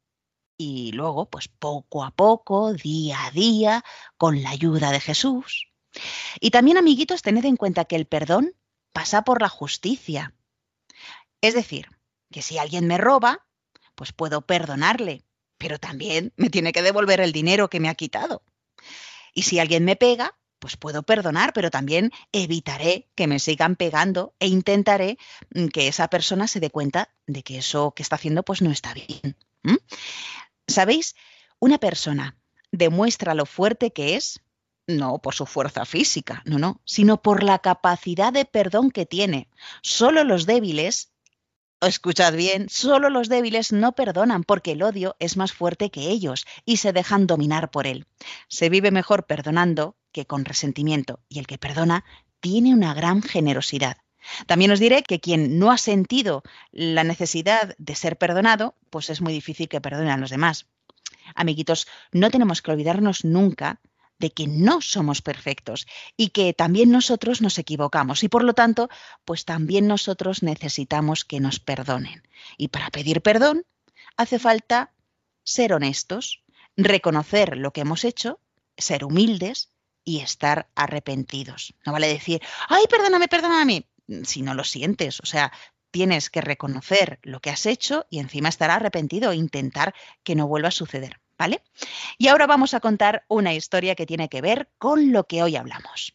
Y 0.58 0.92
luego, 0.92 1.28
pues 1.28 1.48
poco 1.48 2.04
a 2.04 2.10
poco, 2.10 2.72
día 2.74 3.26
a 3.26 3.30
día, 3.30 3.84
con 4.16 4.42
la 4.42 4.50
ayuda 4.50 4.92
de 4.92 5.00
Jesús. 5.00 5.68
Y 6.40 6.50
también, 6.50 6.76
amiguitos, 6.76 7.22
tened 7.22 7.44
en 7.44 7.56
cuenta 7.56 7.84
que 7.84 7.96
el 7.96 8.06
perdón 8.06 8.54
pasa 8.92 9.22
por 9.22 9.42
la 9.42 9.48
justicia. 9.48 10.34
Es 11.40 11.54
decir, 11.54 11.88
que 12.30 12.42
si 12.42 12.58
alguien 12.58 12.86
me 12.86 12.98
roba, 12.98 13.46
pues 13.94 14.12
puedo 14.12 14.42
perdonarle, 14.46 15.24
pero 15.58 15.78
también 15.78 16.32
me 16.36 16.50
tiene 16.50 16.72
que 16.72 16.82
devolver 16.82 17.20
el 17.20 17.32
dinero 17.32 17.68
que 17.68 17.80
me 17.80 17.88
ha 17.88 17.94
quitado. 17.94 18.42
Y 19.32 19.42
si 19.42 19.58
alguien 19.58 19.84
me 19.84 19.96
pega, 19.96 20.36
pues 20.58 20.76
puedo 20.76 21.02
perdonar, 21.02 21.52
pero 21.52 21.70
también 21.70 22.12
evitaré 22.30 23.08
que 23.16 23.26
me 23.26 23.40
sigan 23.40 23.74
pegando 23.74 24.34
e 24.38 24.46
intentaré 24.46 25.18
mm, 25.54 25.66
que 25.66 25.88
esa 25.88 26.08
persona 26.08 26.46
se 26.46 26.60
dé 26.60 26.70
cuenta 26.70 27.10
de 27.26 27.42
que 27.42 27.58
eso 27.58 27.92
que 27.92 28.02
está 28.02 28.16
haciendo 28.16 28.44
pues 28.44 28.62
no 28.62 28.70
está 28.70 28.94
bien. 28.94 29.36
¿Sabéis? 30.68 31.16
Una 31.58 31.78
persona 31.78 32.38
demuestra 32.70 33.34
lo 33.34 33.46
fuerte 33.46 33.92
que 33.92 34.16
es, 34.16 34.40
no 34.86 35.18
por 35.18 35.34
su 35.34 35.46
fuerza 35.46 35.84
física, 35.84 36.42
no, 36.44 36.58
no, 36.58 36.80
sino 36.84 37.22
por 37.22 37.42
la 37.42 37.58
capacidad 37.58 38.32
de 38.32 38.44
perdón 38.44 38.90
que 38.90 39.06
tiene. 39.06 39.48
Solo 39.82 40.24
los 40.24 40.46
débiles 40.46 41.11
Escuchad 41.82 42.34
bien, 42.34 42.68
solo 42.68 43.10
los 43.10 43.28
débiles 43.28 43.72
no 43.72 43.96
perdonan 43.96 44.44
porque 44.44 44.70
el 44.70 44.84
odio 44.84 45.16
es 45.18 45.36
más 45.36 45.52
fuerte 45.52 45.90
que 45.90 46.10
ellos 46.10 46.46
y 46.64 46.76
se 46.76 46.92
dejan 46.92 47.26
dominar 47.26 47.72
por 47.72 47.88
él. 47.88 48.06
Se 48.46 48.68
vive 48.68 48.92
mejor 48.92 49.26
perdonando 49.26 49.96
que 50.12 50.24
con 50.24 50.44
resentimiento 50.44 51.18
y 51.28 51.40
el 51.40 51.48
que 51.48 51.58
perdona 51.58 52.04
tiene 52.38 52.72
una 52.72 52.94
gran 52.94 53.20
generosidad. 53.20 53.96
También 54.46 54.70
os 54.70 54.78
diré 54.78 55.02
que 55.02 55.18
quien 55.18 55.58
no 55.58 55.72
ha 55.72 55.76
sentido 55.76 56.44
la 56.70 57.02
necesidad 57.02 57.74
de 57.78 57.96
ser 57.96 58.16
perdonado, 58.16 58.76
pues 58.88 59.10
es 59.10 59.20
muy 59.20 59.32
difícil 59.32 59.68
que 59.68 59.80
perdone 59.80 60.12
a 60.12 60.16
los 60.16 60.30
demás. 60.30 60.66
Amiguitos, 61.34 61.88
no 62.12 62.30
tenemos 62.30 62.62
que 62.62 62.70
olvidarnos 62.70 63.24
nunca 63.24 63.80
de 64.18 64.30
que 64.30 64.46
no 64.46 64.80
somos 64.80 65.22
perfectos 65.22 65.86
y 66.16 66.28
que 66.28 66.52
también 66.52 66.90
nosotros 66.90 67.42
nos 67.42 67.58
equivocamos 67.58 68.22
y 68.22 68.28
por 68.28 68.44
lo 68.44 68.54
tanto, 68.54 68.88
pues 69.24 69.44
también 69.44 69.86
nosotros 69.86 70.42
necesitamos 70.42 71.24
que 71.24 71.40
nos 71.40 71.58
perdonen. 71.60 72.22
Y 72.56 72.68
para 72.68 72.90
pedir 72.90 73.22
perdón 73.22 73.64
hace 74.16 74.38
falta 74.38 74.92
ser 75.44 75.72
honestos, 75.72 76.42
reconocer 76.76 77.56
lo 77.56 77.72
que 77.72 77.80
hemos 77.82 78.04
hecho, 78.04 78.40
ser 78.76 79.04
humildes 79.04 79.70
y 80.04 80.20
estar 80.20 80.68
arrepentidos. 80.74 81.74
No 81.84 81.92
vale 81.92 82.08
decir, 82.08 82.40
ay, 82.68 82.84
perdóname, 82.88 83.28
perdóname, 83.28 83.88
si 84.24 84.42
no 84.42 84.54
lo 84.54 84.64
sientes. 84.64 85.20
O 85.20 85.26
sea, 85.26 85.52
tienes 85.90 86.30
que 86.30 86.40
reconocer 86.40 87.20
lo 87.22 87.40
que 87.40 87.50
has 87.50 87.66
hecho 87.66 88.06
y 88.10 88.18
encima 88.18 88.48
estar 88.48 88.70
arrepentido 88.70 89.30
e 89.30 89.36
intentar 89.36 89.94
que 90.24 90.34
no 90.34 90.48
vuelva 90.48 90.68
a 90.68 90.72
suceder. 90.72 91.21
¿Vale? 91.38 91.62
Y 92.18 92.28
ahora 92.28 92.46
vamos 92.46 92.74
a 92.74 92.80
contar 92.80 93.24
una 93.28 93.54
historia 93.54 93.94
que 93.94 94.06
tiene 94.06 94.28
que 94.28 94.40
ver 94.40 94.68
con 94.78 95.12
lo 95.12 95.24
que 95.24 95.42
hoy 95.42 95.56
hablamos. 95.56 96.14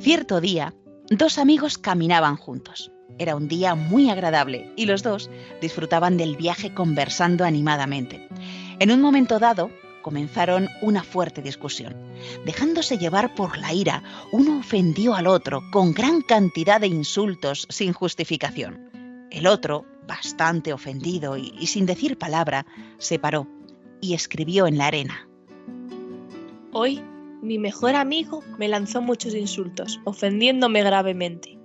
Cierto 0.00 0.40
día, 0.40 0.74
dos 1.08 1.38
amigos 1.38 1.78
caminaban 1.78 2.36
juntos. 2.36 2.92
Era 3.18 3.36
un 3.36 3.48
día 3.48 3.74
muy 3.74 4.10
agradable 4.10 4.72
y 4.76 4.86
los 4.86 5.02
dos 5.02 5.30
disfrutaban 5.60 6.16
del 6.16 6.36
viaje 6.36 6.74
conversando 6.74 7.44
animadamente. 7.44 8.28
En 8.80 8.90
un 8.90 9.00
momento 9.00 9.38
dado, 9.38 9.70
comenzaron 10.02 10.68
una 10.82 11.02
fuerte 11.02 11.40
discusión. 11.40 11.96
Dejándose 12.44 12.98
llevar 12.98 13.34
por 13.34 13.56
la 13.56 13.72
ira, 13.72 14.02
uno 14.32 14.58
ofendió 14.58 15.14
al 15.14 15.26
otro 15.26 15.62
con 15.72 15.94
gran 15.94 16.20
cantidad 16.20 16.80
de 16.80 16.88
insultos 16.88 17.66
sin 17.70 17.94
justificación. 17.94 18.90
El 19.30 19.46
otro, 19.46 19.86
bastante 20.06 20.72
ofendido 20.72 21.36
y, 21.36 21.54
y, 21.58 21.66
sin 21.66 21.86
decir 21.86 22.18
palabra, 22.18 22.66
se 22.98 23.18
paró 23.18 23.46
y 24.00 24.14
escribió 24.14 24.66
en 24.66 24.78
la 24.78 24.86
arena. 24.86 25.28
Hoy 26.72 27.02
mi 27.44 27.58
mejor 27.58 27.94
amigo 27.94 28.42
me 28.58 28.68
lanzó 28.68 29.02
muchos 29.02 29.34
insultos, 29.34 30.00
ofendiéndome 30.04 30.82
gravemente. 30.82 31.58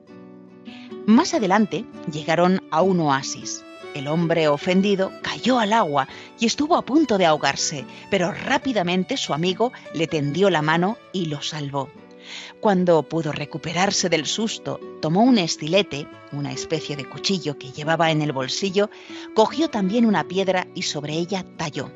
Más 1.05 1.33
adelante 1.33 1.85
llegaron 2.11 2.61
a 2.69 2.81
un 2.81 2.99
oasis. 2.99 3.63
El 3.95 4.07
hombre 4.07 4.47
ofendido 4.47 5.11
cayó 5.23 5.57
al 5.57 5.73
agua 5.73 6.07
y 6.37 6.45
estuvo 6.45 6.75
a 6.75 6.83
punto 6.83 7.17
de 7.17 7.25
ahogarse, 7.25 7.85
pero 8.11 8.31
rápidamente 8.31 9.17
su 9.17 9.33
amigo 9.33 9.71
le 9.93 10.05
tendió 10.05 10.49
la 10.49 10.61
mano 10.61 10.97
y 11.13 11.25
lo 11.25 11.41
salvó. 11.41 11.89
Cuando 12.59 13.03
pudo 13.03 13.31
recuperarse 13.31 14.09
del 14.09 14.25
susto, 14.25 14.79
tomó 15.01 15.23
un 15.23 15.37
estilete, 15.37 16.07
una 16.31 16.51
especie 16.51 16.95
de 16.95 17.05
cuchillo 17.05 17.57
que 17.57 17.71
llevaba 17.71 18.11
en 18.11 18.21
el 18.21 18.31
bolsillo, 18.31 18.89
cogió 19.33 19.69
también 19.69 20.05
una 20.05 20.27
piedra 20.27 20.67
y 20.75 20.83
sobre 20.83 21.13
ella 21.13 21.45
talló. 21.57 21.91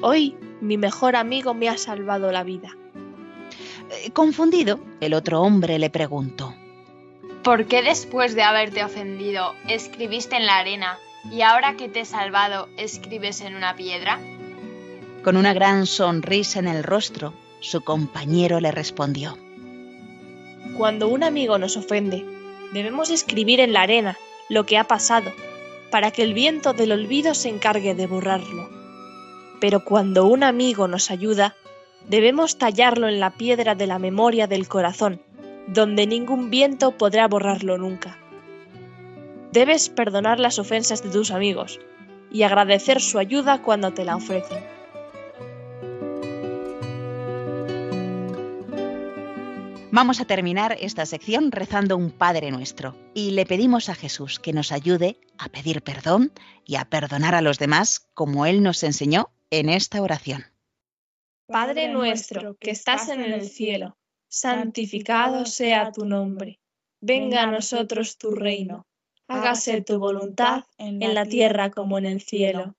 Hoy 0.00 0.36
mi 0.60 0.76
mejor 0.76 1.16
amigo 1.16 1.54
me 1.54 1.68
ha 1.68 1.76
salvado 1.76 2.30
la 2.32 2.44
vida. 2.44 2.76
Eh, 3.90 4.10
Confundido, 4.10 4.80
el 5.00 5.14
otro 5.14 5.42
hombre 5.42 5.78
le 5.78 5.90
preguntó. 5.90 6.54
¿Por 7.42 7.66
qué 7.66 7.82
después 7.82 8.34
de 8.34 8.42
haberte 8.42 8.84
ofendido 8.84 9.54
escribiste 9.68 10.36
en 10.36 10.46
la 10.46 10.58
arena 10.58 10.98
y 11.30 11.42
ahora 11.42 11.76
que 11.76 11.88
te 11.88 12.00
he 12.00 12.04
salvado 12.04 12.68
escribes 12.76 13.40
en 13.40 13.54
una 13.54 13.74
piedra? 13.74 14.20
Con 15.24 15.36
una 15.36 15.52
gran 15.52 15.86
sonrisa 15.86 16.58
en 16.58 16.68
el 16.68 16.84
rostro, 16.84 17.32
su 17.60 17.80
compañero 17.82 18.60
le 18.60 18.70
respondió. 18.70 19.36
Cuando 20.76 21.08
un 21.08 21.24
amigo 21.24 21.58
nos 21.58 21.76
ofende, 21.76 22.24
debemos 22.72 23.10
escribir 23.10 23.60
en 23.60 23.72
la 23.72 23.82
arena 23.82 24.16
lo 24.48 24.64
que 24.64 24.78
ha 24.78 24.84
pasado, 24.84 25.32
para 25.90 26.10
que 26.10 26.22
el 26.22 26.34
viento 26.34 26.72
del 26.72 26.92
olvido 26.92 27.34
se 27.34 27.48
encargue 27.48 27.94
de 27.94 28.06
borrarlo. 28.06 28.68
Pero 29.60 29.84
cuando 29.84 30.26
un 30.26 30.44
amigo 30.44 30.86
nos 30.86 31.10
ayuda, 31.10 31.56
debemos 32.08 32.58
tallarlo 32.58 33.08
en 33.08 33.20
la 33.20 33.30
piedra 33.30 33.74
de 33.74 33.86
la 33.86 33.98
memoria 33.98 34.46
del 34.46 34.68
corazón, 34.68 35.20
donde 35.66 36.06
ningún 36.06 36.50
viento 36.50 36.92
podrá 36.92 37.26
borrarlo 37.28 37.76
nunca. 37.76 38.18
Debes 39.52 39.88
perdonar 39.88 40.38
las 40.38 40.58
ofensas 40.58 41.02
de 41.02 41.10
tus 41.10 41.30
amigos 41.30 41.80
y 42.30 42.42
agradecer 42.42 43.00
su 43.00 43.18
ayuda 43.18 43.62
cuando 43.62 43.92
te 43.92 44.04
la 44.04 44.16
ofrecen. 44.16 44.77
Vamos 50.00 50.20
a 50.20 50.26
terminar 50.26 50.76
esta 50.78 51.04
sección 51.06 51.50
rezando 51.50 51.96
un 51.96 52.12
Padre 52.12 52.52
nuestro 52.52 52.94
y 53.14 53.32
le 53.32 53.44
pedimos 53.44 53.88
a 53.88 53.96
Jesús 53.96 54.38
que 54.38 54.52
nos 54.52 54.70
ayude 54.70 55.18
a 55.38 55.48
pedir 55.48 55.82
perdón 55.82 56.30
y 56.64 56.76
a 56.76 56.84
perdonar 56.84 57.34
a 57.34 57.40
los 57.40 57.58
demás 57.58 58.08
como 58.14 58.46
Él 58.46 58.62
nos 58.62 58.84
enseñó 58.84 59.32
en 59.50 59.68
esta 59.68 60.00
oración. 60.00 60.44
Padre 61.48 61.88
nuestro 61.88 62.56
que 62.60 62.70
estás 62.70 63.08
en 63.08 63.22
el 63.22 63.48
cielo, 63.48 63.96
santificado 64.28 65.46
sea 65.46 65.90
tu 65.90 66.04
nombre. 66.04 66.60
Venga 67.00 67.42
a 67.42 67.46
nosotros 67.46 68.18
tu 68.18 68.30
reino. 68.30 68.86
Hágase 69.26 69.80
tu 69.80 69.98
voluntad 69.98 70.62
en 70.78 71.12
la 71.12 71.26
tierra 71.26 71.72
como 71.72 71.98
en 71.98 72.06
el 72.06 72.20
cielo. 72.20 72.76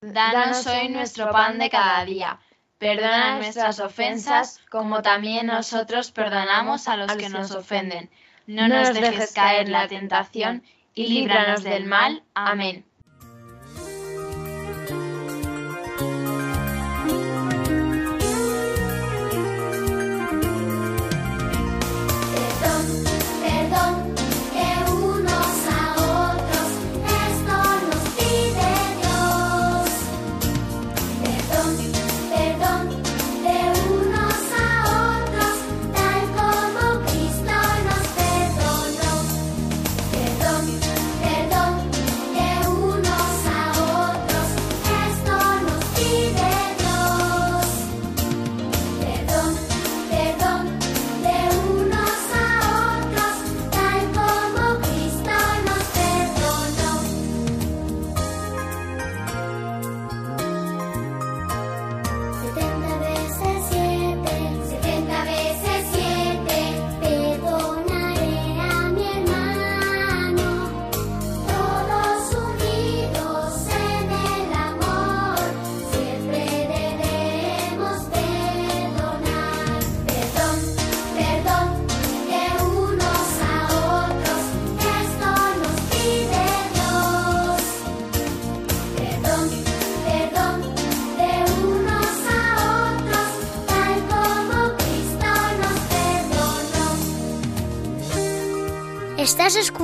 Danos 0.00 0.66
hoy 0.66 0.88
nuestro 0.88 1.30
pan 1.30 1.60
de 1.60 1.70
cada 1.70 2.04
día. 2.04 2.40
Perdona 2.80 3.36
nuestras 3.36 3.78
ofensas 3.78 4.58
como 4.70 5.02
también 5.02 5.48
nosotros 5.48 6.12
perdonamos 6.12 6.88
a 6.88 6.96
los 6.96 7.14
que 7.14 7.28
nos 7.28 7.50
ofenden. 7.50 8.08
No 8.46 8.68
nos 8.68 8.94
dejes 8.94 9.32
caer 9.32 9.66
en 9.66 9.72
la 9.72 9.86
tentación 9.86 10.62
y 10.94 11.08
líbranos 11.08 11.62
del 11.62 11.84
mal. 11.84 12.22
Amén. 12.32 12.86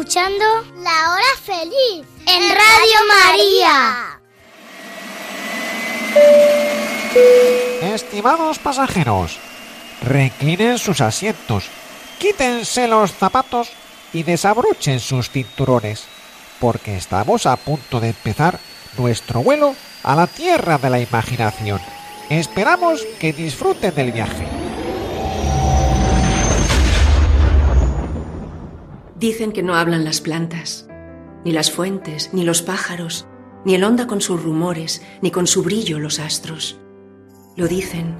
Escuchando 0.06 0.44
La 0.84 1.12
Hora 1.12 1.36
Feliz 1.44 2.06
en 2.28 2.42
Radio 2.48 2.98
María. 3.24 4.20
Estimados 7.82 8.60
pasajeros, 8.60 9.38
reclinen 10.02 10.78
sus 10.78 11.00
asientos, 11.00 11.64
quítense 12.20 12.86
los 12.86 13.10
zapatos 13.14 13.70
y 14.12 14.22
desabrochen 14.22 15.00
sus 15.00 15.28
cinturones, 15.30 16.04
porque 16.60 16.96
estamos 16.96 17.44
a 17.46 17.56
punto 17.56 17.98
de 17.98 18.10
empezar 18.10 18.60
nuestro 18.96 19.42
vuelo 19.42 19.74
a 20.04 20.14
la 20.14 20.28
tierra 20.28 20.78
de 20.78 20.90
la 20.90 21.00
imaginación. 21.00 21.80
Esperamos 22.30 23.04
que 23.18 23.32
disfruten 23.32 23.92
del 23.92 24.12
viaje. 24.12 24.55
Dicen 29.26 29.50
que 29.50 29.64
no 29.64 29.74
hablan 29.74 30.04
las 30.04 30.20
plantas, 30.20 30.86
ni 31.44 31.50
las 31.50 31.72
fuentes, 31.72 32.30
ni 32.32 32.44
los 32.44 32.62
pájaros, 32.62 33.26
ni 33.64 33.74
el 33.74 33.82
onda 33.82 34.06
con 34.06 34.20
sus 34.20 34.40
rumores, 34.40 35.02
ni 35.20 35.32
con 35.32 35.48
su 35.48 35.64
brillo 35.64 35.98
los 35.98 36.20
astros. 36.20 36.78
Lo 37.56 37.66
dicen, 37.66 38.14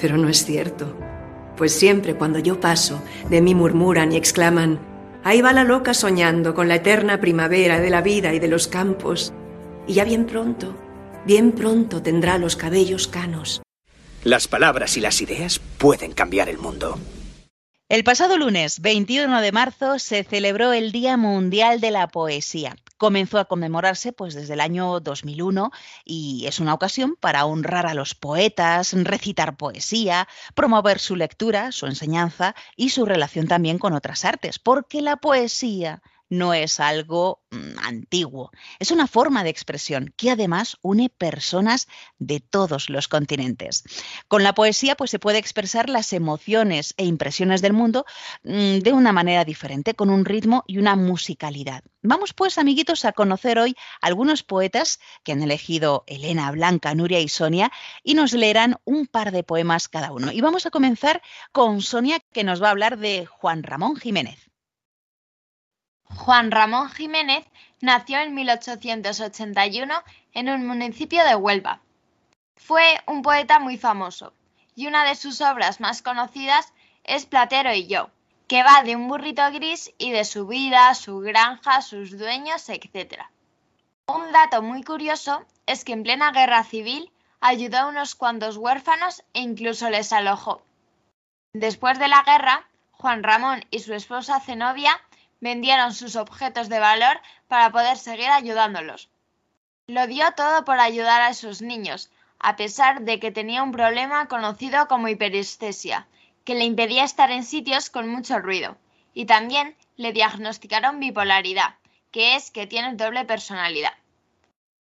pero 0.00 0.16
no 0.16 0.28
es 0.28 0.44
cierto, 0.44 0.96
pues 1.56 1.72
siempre 1.72 2.14
cuando 2.14 2.38
yo 2.38 2.60
paso, 2.60 3.02
de 3.28 3.40
mí 3.42 3.56
murmuran 3.56 4.12
y 4.12 4.16
exclaman, 4.16 4.78
ahí 5.24 5.42
va 5.42 5.52
la 5.52 5.64
loca 5.64 5.92
soñando 5.92 6.54
con 6.54 6.68
la 6.68 6.76
eterna 6.76 7.18
primavera 7.18 7.80
de 7.80 7.90
la 7.90 8.00
vida 8.00 8.32
y 8.32 8.38
de 8.38 8.46
los 8.46 8.68
campos, 8.68 9.32
y 9.88 9.94
ya 9.94 10.04
bien 10.04 10.24
pronto, 10.24 10.72
bien 11.26 11.50
pronto 11.50 12.00
tendrá 12.00 12.38
los 12.38 12.54
cabellos 12.54 13.08
canos. 13.08 13.60
Las 14.22 14.46
palabras 14.46 14.96
y 14.96 15.00
las 15.00 15.20
ideas 15.20 15.58
pueden 15.78 16.12
cambiar 16.12 16.48
el 16.48 16.58
mundo. 16.58 16.96
El 17.88 18.04
pasado 18.04 18.36
lunes 18.36 18.82
21 18.82 19.40
de 19.40 19.50
marzo 19.50 19.98
se 19.98 20.22
celebró 20.22 20.74
el 20.74 20.92
Día 20.92 21.16
Mundial 21.16 21.80
de 21.80 21.90
la 21.90 22.06
Poesía. 22.08 22.76
Comenzó 22.98 23.38
a 23.38 23.46
conmemorarse 23.46 24.12
pues 24.12 24.34
desde 24.34 24.52
el 24.52 24.60
año 24.60 25.00
2001 25.00 25.70
y 26.04 26.44
es 26.46 26.60
una 26.60 26.74
ocasión 26.74 27.16
para 27.18 27.46
honrar 27.46 27.86
a 27.86 27.94
los 27.94 28.14
poetas, 28.14 28.92
recitar 28.92 29.56
poesía, 29.56 30.28
promover 30.54 30.98
su 30.98 31.16
lectura, 31.16 31.72
su 31.72 31.86
enseñanza 31.86 32.54
y 32.76 32.90
su 32.90 33.06
relación 33.06 33.48
también 33.48 33.78
con 33.78 33.94
otras 33.94 34.26
artes, 34.26 34.58
porque 34.58 35.00
la 35.00 35.16
poesía 35.16 36.02
no 36.28 36.54
es 36.54 36.80
algo 36.80 37.42
mm, 37.50 37.78
antiguo, 37.82 38.50
es 38.78 38.90
una 38.90 39.06
forma 39.06 39.44
de 39.44 39.50
expresión 39.50 40.12
que 40.16 40.30
además 40.30 40.76
une 40.82 41.08
personas 41.08 41.88
de 42.18 42.40
todos 42.40 42.90
los 42.90 43.08
continentes. 43.08 43.84
Con 44.28 44.42
la 44.42 44.54
poesía 44.54 44.96
pues 44.96 45.10
se 45.10 45.18
puede 45.18 45.38
expresar 45.38 45.88
las 45.88 46.12
emociones 46.12 46.94
e 46.96 47.04
impresiones 47.04 47.62
del 47.62 47.72
mundo 47.72 48.04
mm, 48.44 48.78
de 48.78 48.92
una 48.92 49.12
manera 49.12 49.44
diferente, 49.44 49.94
con 49.94 50.10
un 50.10 50.24
ritmo 50.24 50.64
y 50.66 50.78
una 50.78 50.96
musicalidad. 50.96 51.82
Vamos 52.02 52.32
pues, 52.32 52.58
amiguitos, 52.58 53.04
a 53.04 53.12
conocer 53.12 53.58
hoy 53.58 53.76
algunos 54.00 54.42
poetas 54.42 55.00
que 55.24 55.32
han 55.32 55.42
elegido 55.42 56.04
Elena, 56.06 56.50
Blanca, 56.52 56.94
Nuria 56.94 57.20
y 57.20 57.28
Sonia 57.28 57.72
y 58.04 58.14
nos 58.14 58.32
leerán 58.32 58.76
un 58.84 59.06
par 59.06 59.32
de 59.32 59.42
poemas 59.42 59.88
cada 59.88 60.12
uno. 60.12 60.30
Y 60.32 60.40
vamos 60.40 60.64
a 60.66 60.70
comenzar 60.70 61.22
con 61.52 61.82
Sonia 61.82 62.20
que 62.32 62.44
nos 62.44 62.62
va 62.62 62.68
a 62.68 62.70
hablar 62.70 62.98
de 62.98 63.26
Juan 63.26 63.62
Ramón 63.62 63.96
Jiménez. 63.96 64.47
Juan 66.14 66.50
Ramón 66.50 66.90
Jiménez 66.90 67.44
nació 67.80 68.18
en 68.18 68.34
1881 68.34 70.02
en 70.32 70.48
un 70.48 70.66
municipio 70.66 71.24
de 71.24 71.34
Huelva. 71.34 71.80
Fue 72.56 73.00
un 73.06 73.22
poeta 73.22 73.58
muy 73.58 73.76
famoso 73.76 74.32
y 74.74 74.86
una 74.86 75.04
de 75.04 75.14
sus 75.14 75.40
obras 75.40 75.80
más 75.80 76.02
conocidas 76.02 76.72
es 77.04 77.26
Platero 77.26 77.72
y 77.72 77.86
yo, 77.86 78.10
que 78.46 78.62
va 78.62 78.82
de 78.82 78.96
un 78.96 79.08
burrito 79.08 79.42
gris 79.52 79.92
y 79.98 80.10
de 80.10 80.24
su 80.24 80.46
vida, 80.46 80.94
su 80.94 81.18
granja, 81.20 81.82
sus 81.82 82.16
dueños, 82.18 82.68
etc. 82.68 83.22
Un 84.06 84.32
dato 84.32 84.62
muy 84.62 84.82
curioso 84.82 85.44
es 85.66 85.84
que 85.84 85.92
en 85.92 86.02
plena 86.02 86.32
guerra 86.32 86.64
civil 86.64 87.12
ayudó 87.40 87.78
a 87.78 87.86
unos 87.86 88.14
cuantos 88.14 88.56
huérfanos 88.56 89.22
e 89.34 89.40
incluso 89.40 89.90
les 89.90 90.12
alojó. 90.12 90.62
Después 91.52 91.98
de 91.98 92.08
la 92.08 92.22
guerra, 92.22 92.68
Juan 92.92 93.22
Ramón 93.22 93.64
y 93.70 93.80
su 93.80 93.94
esposa 93.94 94.40
Zenobia 94.40 95.00
vendieron 95.40 95.94
sus 95.94 96.16
objetos 96.16 96.68
de 96.68 96.78
valor 96.78 97.20
para 97.46 97.70
poder 97.70 97.96
seguir 97.96 98.28
ayudándolos. 98.28 99.08
Lo 99.86 100.06
dio 100.06 100.32
todo 100.32 100.64
por 100.64 100.80
ayudar 100.80 101.22
a 101.22 101.30
esos 101.30 101.62
niños, 101.62 102.10
a 102.38 102.56
pesar 102.56 103.02
de 103.02 103.18
que 103.18 103.32
tenía 103.32 103.62
un 103.62 103.72
problema 103.72 104.26
conocido 104.28 104.86
como 104.88 105.08
hiperestesia, 105.08 106.06
que 106.44 106.54
le 106.54 106.64
impedía 106.64 107.04
estar 107.04 107.30
en 107.30 107.44
sitios 107.44 107.90
con 107.90 108.08
mucho 108.08 108.38
ruido, 108.38 108.76
y 109.14 109.26
también 109.26 109.76
le 109.96 110.12
diagnosticaron 110.12 111.00
bipolaridad, 111.00 111.74
que 112.10 112.36
es 112.36 112.50
que 112.50 112.66
tiene 112.66 112.94
doble 112.94 113.24
personalidad. 113.24 113.94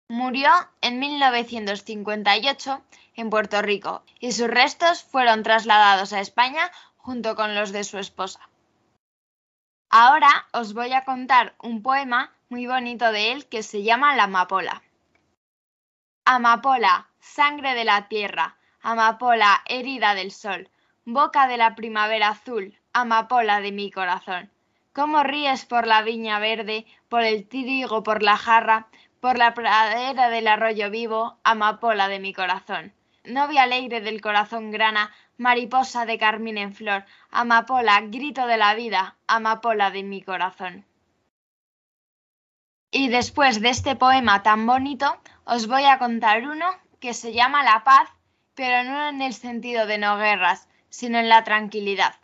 Murió 0.10 0.50
en 0.82 1.00
1958 1.00 2.82
en 3.16 3.30
Puerto 3.30 3.62
Rico 3.62 4.04
y 4.20 4.32
sus 4.32 4.48
restos 4.48 5.04
fueron 5.04 5.44
trasladados 5.44 6.14
a 6.14 6.22
España 6.22 6.72
junto 6.98 7.36
con 7.36 7.56
los 7.56 7.72
de 7.72 7.84
su 7.84 7.98
esposa. 7.98 8.40
Ahora 9.90 10.48
os 10.52 10.74
voy 10.74 10.92
a 10.92 11.06
contar 11.06 11.56
un 11.64 11.82
poema 11.82 12.34
muy 12.50 12.68
bonito 12.68 13.10
de 13.14 13.32
él 13.32 13.48
que 13.48 13.64
se 13.64 13.84
llama 13.84 14.18
La 14.18 14.24
amapola. 14.24 14.84
Amapola, 16.26 17.08
sangre 17.20 17.74
de 17.74 17.86
la 17.86 18.10
tierra, 18.10 18.58
amapola, 18.82 19.64
herida 19.66 20.14
del 20.14 20.32
sol, 20.32 20.70
boca 21.06 21.48
de 21.48 21.56
la 21.56 21.74
primavera 21.76 22.30
azul, 22.30 22.78
amapola 22.92 23.62
de 23.62 23.72
mi 23.72 23.90
corazón. 23.90 24.52
¿Cómo 24.92 25.24
ríes 25.24 25.66
por 25.66 25.88
la 25.88 26.02
viña 26.02 26.40
verde, 26.40 26.86
por 27.08 27.24
el 27.24 27.48
trigo, 27.48 28.04
por 28.04 28.24
la 28.24 28.36
jarra, 28.36 28.88
por 29.22 29.38
la 29.38 29.54
pradera 29.54 30.30
del 30.30 30.48
arroyo 30.48 30.90
vivo, 30.90 31.38
amapola 31.46 32.10
de 32.10 32.20
mi 32.20 32.34
corazón? 32.34 32.94
Novia 33.24 33.64
alegre 33.64 34.02
del 34.02 34.20
corazón 34.20 34.72
grana, 34.72 35.14
mariposa 35.38 36.06
de 36.06 36.18
carmín 36.18 36.58
en 36.58 36.74
flor, 36.74 37.06
amapola, 37.32 38.02
grito 38.02 38.48
de 38.48 38.58
la 38.58 38.74
vida, 38.76 39.16
amapola 39.28 39.92
de 39.92 40.04
mi 40.04 40.22
corazón. 40.22 40.86
Y 42.92 43.10
después 43.10 43.62
de 43.62 43.70
este 43.70 43.96
poema 43.96 44.44
tan 44.44 44.66
bonito, 44.66 45.18
os 45.46 45.68
voy 45.68 45.84
a 45.86 46.00
contar 46.00 46.48
uno 46.48 46.66
que 47.00 47.14
se 47.14 47.34
llama 47.34 47.64
La 47.64 47.84
paz, 47.84 48.10
pero 48.56 48.84
no 48.84 49.10
en 49.10 49.22
el 49.22 49.34
sentido 49.34 49.86
de 49.86 49.98
no 49.98 50.18
guerras, 50.18 50.68
sino 50.90 51.20
en 51.20 51.30
la 51.30 51.44
tranquilidad. 51.44 52.16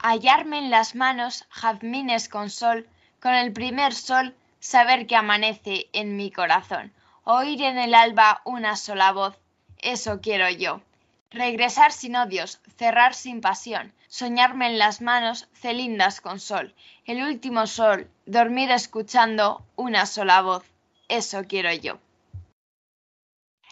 Hallarme 0.00 0.58
en 0.58 0.70
las 0.70 0.94
manos 0.94 1.44
jazmines 1.50 2.28
con 2.28 2.50
sol, 2.50 2.88
con 3.20 3.34
el 3.34 3.52
primer 3.52 3.92
sol 3.92 4.36
saber 4.60 5.06
que 5.06 5.16
amanece 5.16 5.88
en 5.92 6.16
mi 6.16 6.30
corazón, 6.30 6.92
oír 7.24 7.62
en 7.62 7.78
el 7.78 7.94
alba 7.94 8.42
una 8.44 8.76
sola 8.76 9.12
voz, 9.12 9.38
eso 9.78 10.20
quiero 10.20 10.48
yo. 10.50 10.80
Regresar 11.30 11.92
sin 11.92 12.16
odios, 12.16 12.60
cerrar 12.78 13.14
sin 13.14 13.42
pasión, 13.42 13.92
soñarme 14.08 14.66
en 14.66 14.78
las 14.78 15.02
manos 15.02 15.46
celindas 15.52 16.22
con 16.22 16.40
sol, 16.40 16.74
el 17.04 17.22
último 17.22 17.66
sol, 17.66 18.08
dormir 18.24 18.70
escuchando 18.70 19.62
una 19.76 20.06
sola 20.06 20.40
voz. 20.40 20.64
Eso 21.08 21.44
quiero 21.46 21.72
yo. 21.74 21.98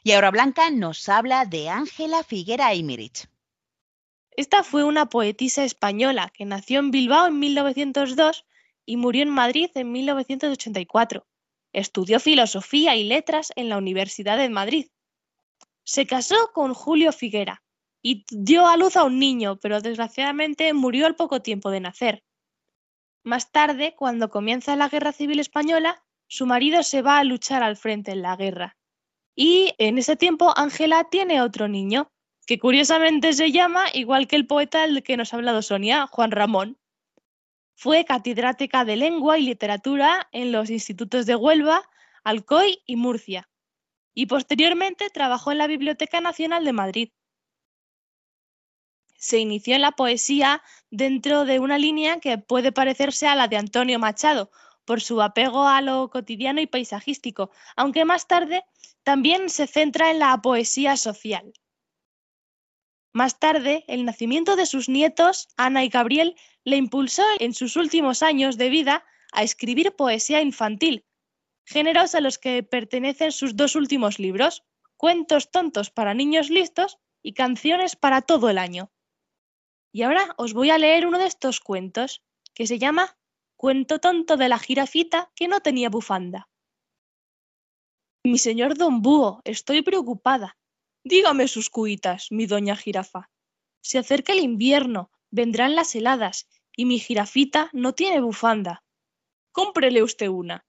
Y 0.02 0.12
ahora 0.12 0.30
Blanca 0.30 0.70
nos 0.70 1.08
habla 1.08 1.46
de 1.46 1.70
Ángela 1.70 2.22
Figuera 2.22 2.66
Aymirich. 2.66 3.26
Esta 4.32 4.62
fue 4.62 4.84
una 4.84 5.06
poetisa 5.06 5.64
española 5.64 6.30
que 6.34 6.44
nació 6.44 6.78
en 6.80 6.90
Bilbao 6.90 7.26
en 7.26 7.38
1902 7.38 8.44
y 8.84 8.98
murió 8.98 9.22
en 9.22 9.30
Madrid 9.30 9.70
en 9.74 9.92
1984. 9.92 11.26
Estudió 11.72 12.20
filosofía 12.20 12.96
y 12.96 13.04
letras 13.04 13.50
en 13.56 13.70
la 13.70 13.78
Universidad 13.78 14.36
de 14.36 14.50
Madrid 14.50 14.88
se 15.86 16.04
casó 16.04 16.50
con 16.52 16.74
Julio 16.74 17.12
Figuera 17.12 17.62
y 18.02 18.24
dio 18.30 18.66
a 18.66 18.76
luz 18.76 18.96
a 18.96 19.04
un 19.04 19.20
niño, 19.20 19.56
pero 19.56 19.80
desgraciadamente 19.80 20.72
murió 20.74 21.06
al 21.06 21.14
poco 21.14 21.42
tiempo 21.42 21.70
de 21.70 21.80
nacer. 21.80 22.24
Más 23.22 23.52
tarde, 23.52 23.94
cuando 23.96 24.28
comienza 24.28 24.74
la 24.74 24.88
Guerra 24.88 25.12
Civil 25.12 25.38
Española, 25.38 26.04
su 26.26 26.44
marido 26.44 26.82
se 26.82 27.02
va 27.02 27.18
a 27.18 27.24
luchar 27.24 27.62
al 27.62 27.76
frente 27.76 28.10
en 28.10 28.22
la 28.22 28.36
guerra. 28.36 28.76
Y 29.36 29.74
en 29.78 29.98
ese 29.98 30.16
tiempo 30.16 30.52
Ángela 30.56 31.04
tiene 31.04 31.40
otro 31.40 31.68
niño, 31.68 32.10
que 32.46 32.58
curiosamente 32.58 33.32
se 33.32 33.52
llama, 33.52 33.84
igual 33.92 34.26
que 34.26 34.36
el 34.36 34.46
poeta 34.46 34.82
del 34.82 35.04
que 35.04 35.16
nos 35.16 35.32
ha 35.32 35.36
hablado 35.36 35.62
Sonia, 35.62 36.08
Juan 36.08 36.32
Ramón. 36.32 36.78
Fue 37.76 38.04
catedrática 38.04 38.84
de 38.84 38.96
lengua 38.96 39.38
y 39.38 39.42
literatura 39.42 40.28
en 40.32 40.50
los 40.50 40.68
institutos 40.68 41.26
de 41.26 41.36
Huelva, 41.36 41.88
Alcoy 42.24 42.82
y 42.86 42.96
Murcia 42.96 43.48
y 44.16 44.26
posteriormente 44.26 45.10
trabajó 45.10 45.52
en 45.52 45.58
la 45.58 45.66
Biblioteca 45.66 46.22
Nacional 46.22 46.64
de 46.64 46.72
Madrid. 46.72 47.10
Se 49.18 49.38
inició 49.38 49.74
en 49.74 49.82
la 49.82 49.92
poesía 49.92 50.62
dentro 50.90 51.44
de 51.44 51.60
una 51.60 51.76
línea 51.76 52.18
que 52.18 52.38
puede 52.38 52.72
parecerse 52.72 53.26
a 53.26 53.34
la 53.34 53.46
de 53.46 53.58
Antonio 53.58 53.98
Machado, 53.98 54.50
por 54.86 55.02
su 55.02 55.20
apego 55.20 55.68
a 55.68 55.82
lo 55.82 56.08
cotidiano 56.08 56.62
y 56.62 56.66
paisajístico, 56.66 57.50
aunque 57.76 58.06
más 58.06 58.26
tarde 58.26 58.64
también 59.02 59.50
se 59.50 59.66
centra 59.66 60.10
en 60.10 60.18
la 60.18 60.40
poesía 60.40 60.96
social. 60.96 61.52
Más 63.12 63.38
tarde, 63.38 63.84
el 63.86 64.06
nacimiento 64.06 64.56
de 64.56 64.64
sus 64.64 64.88
nietos, 64.88 65.48
Ana 65.58 65.84
y 65.84 65.90
Gabriel, 65.90 66.36
le 66.64 66.76
impulsó 66.76 67.22
en 67.38 67.52
sus 67.52 67.76
últimos 67.76 68.22
años 68.22 68.56
de 68.56 68.70
vida 68.70 69.04
a 69.32 69.42
escribir 69.42 69.92
poesía 69.92 70.40
infantil, 70.40 71.04
géneros 71.66 72.14
a 72.14 72.20
los 72.20 72.38
que 72.38 72.62
pertenecen 72.62 73.32
sus 73.32 73.56
dos 73.56 73.76
últimos 73.76 74.18
libros, 74.18 74.64
Cuentos 74.96 75.50
tontos 75.50 75.90
para 75.90 76.14
niños 76.14 76.48
listos 76.48 76.98
y 77.22 77.34
Canciones 77.34 77.96
para 77.96 78.22
todo 78.22 78.48
el 78.48 78.56
año. 78.56 78.90
Y 79.92 80.02
ahora 80.02 80.34
os 80.38 80.54
voy 80.54 80.70
a 80.70 80.78
leer 80.78 81.06
uno 81.06 81.18
de 81.18 81.26
estos 81.26 81.60
cuentos, 81.60 82.22
que 82.54 82.66
se 82.66 82.78
llama 82.78 83.18
Cuento 83.56 83.98
tonto 83.98 84.36
de 84.36 84.48
la 84.48 84.58
jirafita 84.58 85.30
que 85.34 85.48
no 85.48 85.60
tenía 85.60 85.90
bufanda. 85.90 86.48
Mi 88.24 88.38
señor 88.38 88.76
don 88.76 89.02
Búho, 89.02 89.42
estoy 89.44 89.82
preocupada. 89.82 90.56
Dígame 91.04 91.46
sus 91.46 91.68
cuitas, 91.68 92.28
mi 92.30 92.46
doña 92.46 92.76
jirafa. 92.76 93.30
Se 93.82 93.98
acerca 93.98 94.32
el 94.32 94.40
invierno, 94.40 95.10
vendrán 95.30 95.76
las 95.76 95.94
heladas, 95.94 96.48
y 96.74 96.84
mi 96.86 96.98
jirafita 96.98 97.70
no 97.72 97.94
tiene 97.94 98.20
bufanda. 98.20 98.84
Cómprele 99.52 100.02
usted 100.02 100.28
una. 100.28 100.66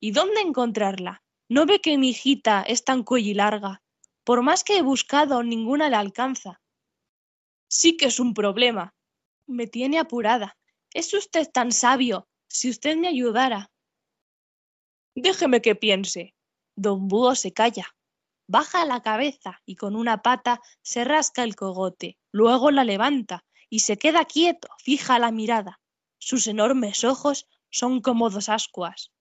¿Y 0.00 0.12
dónde 0.12 0.40
encontrarla? 0.40 1.22
¿No 1.48 1.66
ve 1.66 1.80
que 1.80 1.98
mi 1.98 2.10
hijita 2.10 2.62
es 2.62 2.84
tan 2.84 3.02
cuellilarga? 3.02 3.82
Por 4.24 4.42
más 4.42 4.62
que 4.62 4.76
he 4.78 4.82
buscado, 4.82 5.42
ninguna 5.42 5.88
la 5.88 5.98
alcanza. 5.98 6.60
Sí 7.68 7.96
que 7.96 8.06
es 8.06 8.20
un 8.20 8.34
problema. 8.34 8.94
Me 9.46 9.66
tiene 9.66 9.98
apurada. 9.98 10.56
Es 10.92 11.12
usted 11.14 11.50
tan 11.50 11.72
sabio. 11.72 12.28
Si 12.48 12.70
usted 12.70 12.96
me 12.96 13.08
ayudara. 13.08 13.70
Déjeme 15.14 15.60
que 15.62 15.74
piense. 15.74 16.34
Don 16.76 17.08
Búho 17.08 17.34
se 17.34 17.52
calla. 17.52 17.94
Baja 18.46 18.86
la 18.86 19.02
cabeza 19.02 19.60
y 19.66 19.76
con 19.76 19.96
una 19.96 20.22
pata 20.22 20.60
se 20.82 21.04
rasca 21.04 21.42
el 21.42 21.56
cogote. 21.56 22.18
Luego 22.30 22.70
la 22.70 22.84
levanta 22.84 23.44
y 23.68 23.80
se 23.80 23.98
queda 23.98 24.24
quieto, 24.24 24.68
fija 24.78 25.18
la 25.18 25.30
mirada. 25.30 25.80
Sus 26.18 26.46
enormes 26.46 27.04
ojos 27.04 27.46
son 27.70 28.00
como 28.00 28.30
dos 28.30 28.48
ascuas. 28.48 29.12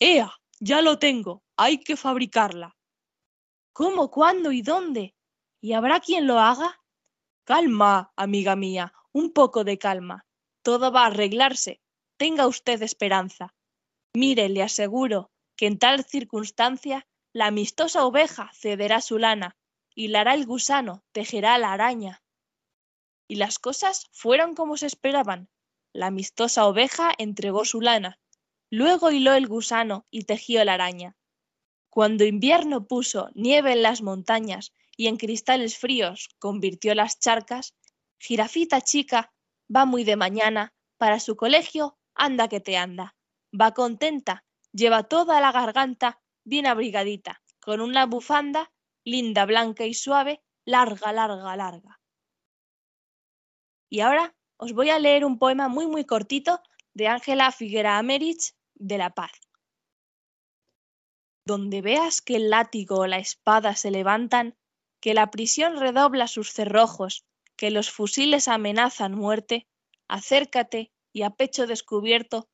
¡Ea! 0.00 0.32
Ya 0.60 0.80
lo 0.80 0.98
tengo. 0.98 1.42
Hay 1.56 1.78
que 1.78 1.96
fabricarla. 1.96 2.76
¿Cómo, 3.72 4.10
cuándo 4.10 4.50
y 4.50 4.62
dónde? 4.62 5.14
¿Y 5.60 5.74
habrá 5.74 6.00
quien 6.00 6.26
lo 6.26 6.38
haga? 6.38 6.80
Calma, 7.44 8.12
amiga 8.16 8.56
mía, 8.56 8.94
un 9.12 9.32
poco 9.32 9.62
de 9.62 9.78
calma. 9.78 10.26
Todo 10.62 10.90
va 10.90 11.02
a 11.02 11.06
arreglarse. 11.06 11.80
Tenga 12.16 12.46
usted 12.46 12.82
esperanza. 12.82 13.54
Mire, 14.14 14.48
le 14.48 14.62
aseguro 14.62 15.30
que 15.56 15.66
en 15.66 15.78
tal 15.78 16.04
circunstancia 16.04 17.06
la 17.32 17.46
amistosa 17.46 18.04
oveja 18.04 18.50
cederá 18.54 19.00
su 19.00 19.18
lana, 19.18 19.56
hilará 19.94 20.34
el 20.34 20.46
gusano, 20.46 21.04
tejerá 21.12 21.58
la 21.58 21.72
araña. 21.72 22.22
Y 23.28 23.36
las 23.36 23.58
cosas 23.58 24.08
fueron 24.12 24.54
como 24.54 24.76
se 24.76 24.86
esperaban. 24.86 25.48
La 25.92 26.06
amistosa 26.06 26.66
oveja 26.66 27.12
entregó 27.18 27.64
su 27.64 27.80
lana, 27.80 28.19
luego 28.70 29.10
hiló 29.10 29.34
el 29.34 29.46
gusano 29.46 30.06
y 30.10 30.24
tejió 30.24 30.64
la 30.64 30.74
araña. 30.74 31.16
Cuando 31.90 32.24
invierno 32.24 32.86
puso 32.86 33.28
nieve 33.34 33.72
en 33.72 33.82
las 33.82 34.00
montañas 34.00 34.72
y 34.96 35.08
en 35.08 35.16
cristales 35.16 35.76
fríos 35.76 36.28
convirtió 36.38 36.94
las 36.94 37.18
charcas, 37.18 37.74
Jirafita 38.18 38.80
chica 38.80 39.32
va 39.74 39.84
muy 39.86 40.04
de 40.04 40.16
mañana, 40.16 40.72
para 40.98 41.18
su 41.18 41.36
colegio 41.36 41.98
anda 42.14 42.48
que 42.48 42.60
te 42.60 42.76
anda. 42.76 43.16
Va 43.58 43.72
contenta, 43.72 44.44
lleva 44.72 45.04
toda 45.04 45.40
la 45.40 45.50
garganta 45.50 46.20
bien 46.44 46.66
abrigadita, 46.66 47.42
con 47.60 47.80
una 47.80 48.06
bufanda 48.06 48.70
linda, 49.04 49.46
blanca 49.46 49.86
y 49.86 49.94
suave, 49.94 50.42
larga, 50.64 51.12
larga, 51.12 51.56
larga. 51.56 52.00
Y 53.88 54.00
ahora 54.00 54.36
os 54.56 54.72
voy 54.72 54.90
a 54.90 54.98
leer 54.98 55.24
un 55.24 55.38
poema 55.38 55.68
muy, 55.68 55.86
muy 55.86 56.04
cortito 56.04 56.60
de 56.94 57.08
Ángela 57.08 57.50
Figuera 57.50 57.98
Americh 57.98 58.54
de 58.80 58.98
La 58.98 59.10
Paz. 59.10 59.30
Donde 61.46 61.82
veas 61.82 62.20
que 62.20 62.36
el 62.36 62.50
látigo 62.50 63.00
o 63.00 63.06
la 63.06 63.18
espada 63.18 63.76
se 63.76 63.90
levantan, 63.90 64.56
que 65.00 65.14
la 65.14 65.30
prisión 65.30 65.78
redobla 65.78 66.26
sus 66.26 66.52
cerrojos, 66.52 67.24
que 67.56 67.70
los 67.70 67.90
fusiles 67.90 68.48
amenazan 68.48 69.14
muerte, 69.14 69.66
acércate 70.08 70.92
y 71.12 71.22
a 71.22 71.30
pecho 71.30 71.66
descubierto 71.66 72.48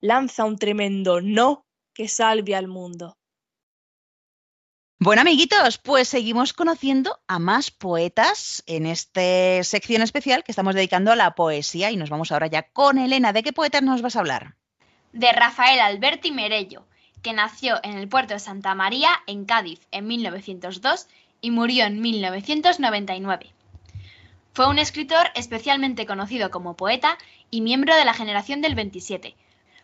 lanza 0.00 0.44
un 0.44 0.58
tremendo 0.58 1.20
no 1.20 1.66
que 1.94 2.08
salve 2.08 2.54
al 2.54 2.68
mundo. 2.68 3.16
Bueno, 5.00 5.22
amiguitos, 5.22 5.78
pues 5.78 6.08
seguimos 6.08 6.52
conociendo 6.52 7.20
a 7.26 7.38
más 7.38 7.70
poetas 7.70 8.62
en 8.66 8.86
esta 8.86 9.62
sección 9.62 10.02
especial 10.02 10.44
que 10.44 10.52
estamos 10.52 10.74
dedicando 10.74 11.12
a 11.12 11.16
la 11.16 11.34
poesía 11.34 11.90
y 11.90 11.96
nos 11.96 12.10
vamos 12.10 12.32
ahora 12.32 12.46
ya 12.46 12.70
con 12.70 12.98
Elena. 12.98 13.32
¿De 13.32 13.42
qué 13.42 13.52
poetas 13.52 13.82
nos 13.82 14.02
vas 14.02 14.16
a 14.16 14.20
hablar? 14.20 14.56
De 15.14 15.30
Rafael 15.30 15.78
Alberti 15.78 16.32
Merello, 16.32 16.84
que 17.22 17.32
nació 17.32 17.78
en 17.84 17.96
el 17.96 18.08
puerto 18.08 18.34
de 18.34 18.40
Santa 18.40 18.74
María, 18.74 19.10
en 19.28 19.44
Cádiz, 19.44 19.78
en 19.92 20.08
1902 20.08 21.06
y 21.40 21.52
murió 21.52 21.84
en 21.84 22.00
1999. 22.00 23.52
Fue 24.54 24.68
un 24.68 24.80
escritor 24.80 25.30
especialmente 25.36 26.04
conocido 26.04 26.50
como 26.50 26.74
poeta 26.74 27.16
y 27.48 27.60
miembro 27.60 27.94
de 27.94 28.04
la 28.04 28.12
generación 28.12 28.60
del 28.60 28.74
27, 28.74 29.36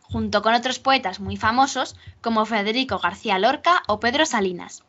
junto 0.02 0.42
con 0.42 0.52
otros 0.52 0.80
poetas 0.80 1.20
muy 1.20 1.36
famosos 1.36 1.94
como 2.20 2.44
Federico 2.44 2.98
García 2.98 3.38
Lorca 3.38 3.84
o 3.86 4.00
Pedro 4.00 4.26
Salinas. 4.26 4.82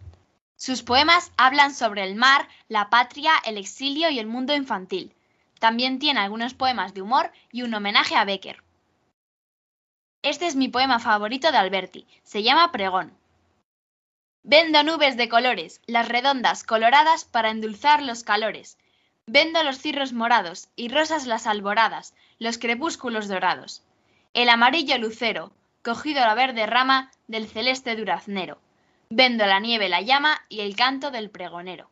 Sus 0.55 0.81
poemas 0.81 1.31
hablan 1.37 1.71
sobre 1.71 2.03
el 2.03 2.15
mar, 2.15 2.47
la 2.67 2.89
patria, 2.89 3.33
el 3.45 3.59
exilio 3.59 4.09
y 4.09 4.17
el 4.17 4.25
mundo 4.25 4.55
infantil. 4.55 5.13
También 5.59 5.99
tiene 5.99 6.19
algunos 6.19 6.55
poemas 6.55 6.95
de 6.95 7.03
humor 7.03 7.31
y 7.51 7.61
un 7.61 7.75
homenaje 7.75 8.15
a 8.15 8.25
Becker. 8.25 8.63
Este 10.23 10.45
es 10.45 10.55
mi 10.55 10.67
poema 10.67 10.99
favorito 10.99 11.51
de 11.51 11.57
Alberti. 11.57 12.05
Se 12.23 12.43
llama 12.43 12.71
Pregón. 12.71 13.11
Vendo 14.43 14.83
nubes 14.83 15.17
de 15.17 15.29
colores, 15.29 15.81
las 15.87 16.07
redondas 16.07 16.63
coloradas 16.63 17.25
para 17.25 17.49
endulzar 17.49 18.03
los 18.03 18.23
calores. 18.23 18.77
Vendo 19.25 19.63
los 19.63 19.79
cirros 19.79 20.13
morados 20.13 20.69
y 20.75 20.89
rosas 20.89 21.25
las 21.25 21.47
alboradas, 21.47 22.13
los 22.37 22.59
crepúsculos 22.59 23.27
dorados. 23.27 23.83
El 24.33 24.49
amarillo 24.49 24.97
lucero, 24.99 25.51
cogido 25.83 26.21
la 26.21 26.35
verde 26.35 26.67
rama 26.67 27.11
del 27.27 27.47
celeste 27.47 27.95
duraznero. 27.95 28.59
Vendo 29.09 29.45
la 29.47 29.59
nieve, 29.59 29.89
la 29.89 30.01
llama 30.01 30.45
y 30.49 30.61
el 30.61 30.75
canto 30.75 31.09
del 31.09 31.31
pregonero. 31.31 31.89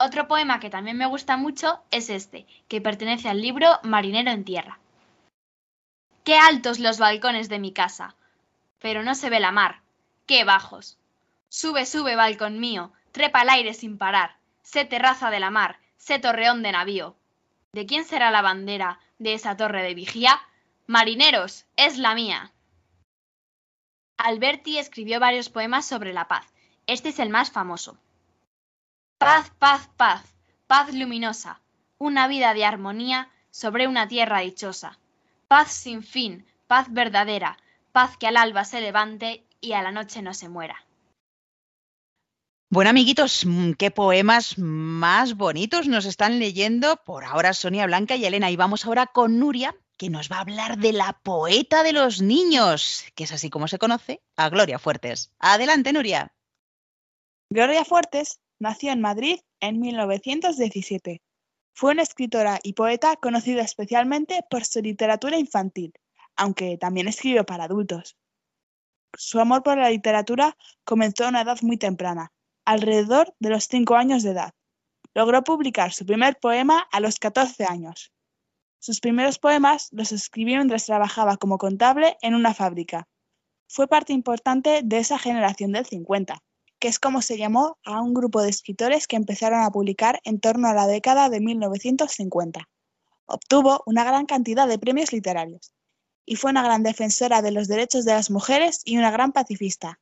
Otro 0.00 0.28
poema 0.28 0.60
que 0.60 0.70
también 0.70 0.96
me 0.96 1.06
gusta 1.06 1.36
mucho 1.36 1.82
es 1.90 2.10
este, 2.10 2.46
que 2.68 2.80
pertenece 2.80 3.28
al 3.28 3.42
libro 3.42 3.80
Marinero 3.82 4.30
en 4.30 4.44
Tierra. 4.44 4.78
Qué 6.28 6.36
altos 6.36 6.78
los 6.78 6.98
balcones 6.98 7.48
de 7.48 7.58
mi 7.58 7.72
casa, 7.72 8.14
pero 8.80 9.02
no 9.02 9.14
se 9.14 9.30
ve 9.30 9.40
la 9.40 9.50
mar. 9.50 9.80
Qué 10.26 10.44
bajos. 10.44 10.98
Sube, 11.48 11.86
sube, 11.86 12.16
balcón 12.16 12.60
mío, 12.60 12.92
trepa 13.12 13.40
al 13.40 13.48
aire 13.48 13.72
sin 13.72 13.96
parar. 13.96 14.36
Sé 14.60 14.84
terraza 14.84 15.30
de 15.30 15.40
la 15.40 15.48
mar, 15.48 15.78
sé 15.96 16.18
torreón 16.18 16.62
de 16.62 16.72
navío. 16.72 17.16
¿De 17.72 17.86
quién 17.86 18.04
será 18.04 18.30
la 18.30 18.42
bandera 18.42 19.00
de 19.18 19.32
esa 19.32 19.56
torre 19.56 19.82
de 19.82 19.94
vigía? 19.94 20.38
Marineros, 20.86 21.64
es 21.76 21.96
la 21.96 22.14
mía. 22.14 22.52
Alberti 24.18 24.76
escribió 24.76 25.20
varios 25.20 25.48
poemas 25.48 25.86
sobre 25.86 26.12
la 26.12 26.28
paz. 26.28 26.44
Este 26.86 27.08
es 27.08 27.20
el 27.20 27.30
más 27.30 27.50
famoso. 27.50 27.96
Paz, 29.16 29.50
paz, 29.58 29.88
paz, 29.96 30.34
paz 30.66 30.92
luminosa, 30.92 31.62
una 31.96 32.28
vida 32.28 32.52
de 32.52 32.66
armonía 32.66 33.30
sobre 33.50 33.88
una 33.88 34.08
tierra 34.08 34.40
dichosa. 34.40 34.98
Paz 35.48 35.72
sin 35.72 36.02
fin, 36.02 36.46
paz 36.66 36.92
verdadera, 36.92 37.56
paz 37.92 38.18
que 38.18 38.26
al 38.26 38.36
alba 38.36 38.64
se 38.64 38.82
levante 38.82 39.46
y 39.62 39.72
a 39.72 39.82
la 39.82 39.92
noche 39.92 40.20
no 40.20 40.34
se 40.34 40.50
muera. 40.50 40.84
Bueno, 42.70 42.90
amiguitos, 42.90 43.46
mm, 43.46 43.72
qué 43.72 43.90
poemas 43.90 44.58
más 44.58 45.38
bonitos 45.38 45.88
nos 45.88 46.04
están 46.04 46.38
leyendo 46.38 46.96
por 47.02 47.24
ahora 47.24 47.54
Sonia 47.54 47.86
Blanca 47.86 48.14
y 48.14 48.26
Elena. 48.26 48.50
Y 48.50 48.56
vamos 48.56 48.84
ahora 48.84 49.06
con 49.06 49.38
Nuria, 49.38 49.74
que 49.96 50.10
nos 50.10 50.30
va 50.30 50.36
a 50.36 50.40
hablar 50.40 50.76
de 50.76 50.92
la 50.92 51.18
poeta 51.22 51.82
de 51.82 51.94
los 51.94 52.20
niños, 52.20 53.06
que 53.14 53.24
es 53.24 53.32
así 53.32 53.48
como 53.48 53.68
se 53.68 53.78
conoce 53.78 54.20
a 54.36 54.50
Gloria 54.50 54.78
Fuertes. 54.78 55.32
Adelante, 55.38 55.94
Nuria. 55.94 56.30
Gloria 57.50 57.86
Fuertes 57.86 58.38
nació 58.58 58.92
en 58.92 59.00
Madrid 59.00 59.40
en 59.60 59.80
1917. 59.80 61.22
Fue 61.78 61.92
una 61.92 62.02
escritora 62.02 62.58
y 62.64 62.72
poeta 62.72 63.14
conocida 63.14 63.62
especialmente 63.62 64.44
por 64.50 64.64
su 64.64 64.82
literatura 64.82 65.38
infantil, 65.38 65.92
aunque 66.34 66.76
también 66.76 67.06
escribió 67.06 67.46
para 67.46 67.66
adultos. 67.66 68.16
Su 69.16 69.38
amor 69.38 69.62
por 69.62 69.78
la 69.78 69.88
literatura 69.88 70.56
comenzó 70.82 71.24
a 71.24 71.28
una 71.28 71.42
edad 71.42 71.58
muy 71.62 71.76
temprana, 71.76 72.32
alrededor 72.64 73.32
de 73.38 73.50
los 73.50 73.68
cinco 73.68 73.94
años 73.94 74.24
de 74.24 74.30
edad. 74.30 74.54
Logró 75.14 75.44
publicar 75.44 75.92
su 75.92 76.04
primer 76.04 76.40
poema 76.40 76.80
a 76.90 76.98
los 76.98 77.20
14 77.20 77.66
años. 77.66 78.12
Sus 78.80 78.98
primeros 78.98 79.38
poemas 79.38 79.86
los 79.92 80.10
escribió 80.10 80.56
mientras 80.56 80.84
trabajaba 80.84 81.36
como 81.36 81.58
contable 81.58 82.16
en 82.22 82.34
una 82.34 82.54
fábrica. 82.54 83.06
Fue 83.68 83.86
parte 83.86 84.12
importante 84.12 84.80
de 84.82 84.98
esa 84.98 85.16
generación 85.16 85.70
del 85.70 85.86
50, 85.86 86.42
que 86.78 86.88
es 86.88 86.98
como 86.98 87.22
se 87.22 87.38
llamó 87.38 87.78
a 87.84 88.00
un 88.00 88.14
grupo 88.14 88.42
de 88.42 88.50
escritores 88.50 89.06
que 89.06 89.16
empezaron 89.16 89.62
a 89.62 89.70
publicar 89.70 90.20
en 90.24 90.40
torno 90.40 90.68
a 90.68 90.74
la 90.74 90.86
década 90.86 91.28
de 91.28 91.40
1950. 91.40 92.68
Obtuvo 93.26 93.82
una 93.86 94.04
gran 94.04 94.26
cantidad 94.26 94.68
de 94.68 94.78
premios 94.78 95.12
literarios 95.12 95.72
y 96.24 96.36
fue 96.36 96.50
una 96.50 96.62
gran 96.62 96.82
defensora 96.82 97.42
de 97.42 97.52
los 97.52 97.68
derechos 97.68 98.04
de 98.04 98.12
las 98.12 98.30
mujeres 98.30 98.82
y 98.84 98.98
una 98.98 99.10
gran 99.10 99.32
pacifista. 99.32 100.00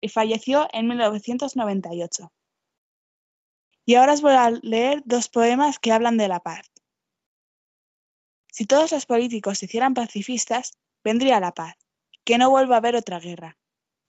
Y 0.00 0.08
falleció 0.08 0.68
en 0.72 0.88
1998. 0.88 2.30
Y 3.86 3.94
ahora 3.94 4.12
os 4.12 4.22
voy 4.22 4.34
a 4.34 4.50
leer 4.50 5.02
dos 5.04 5.28
poemas 5.28 5.78
que 5.78 5.92
hablan 5.92 6.16
de 6.16 6.28
la 6.28 6.40
paz. 6.40 6.70
Si 8.50 8.66
todos 8.66 8.92
los 8.92 9.06
políticos 9.06 9.58
se 9.58 9.66
hicieran 9.66 9.94
pacifistas, 9.94 10.72
vendría 11.02 11.40
la 11.40 11.52
paz, 11.52 11.76
que 12.24 12.38
no 12.38 12.50
vuelva 12.50 12.76
a 12.76 12.78
haber 12.78 12.94
otra 12.94 13.18
guerra. 13.18 13.58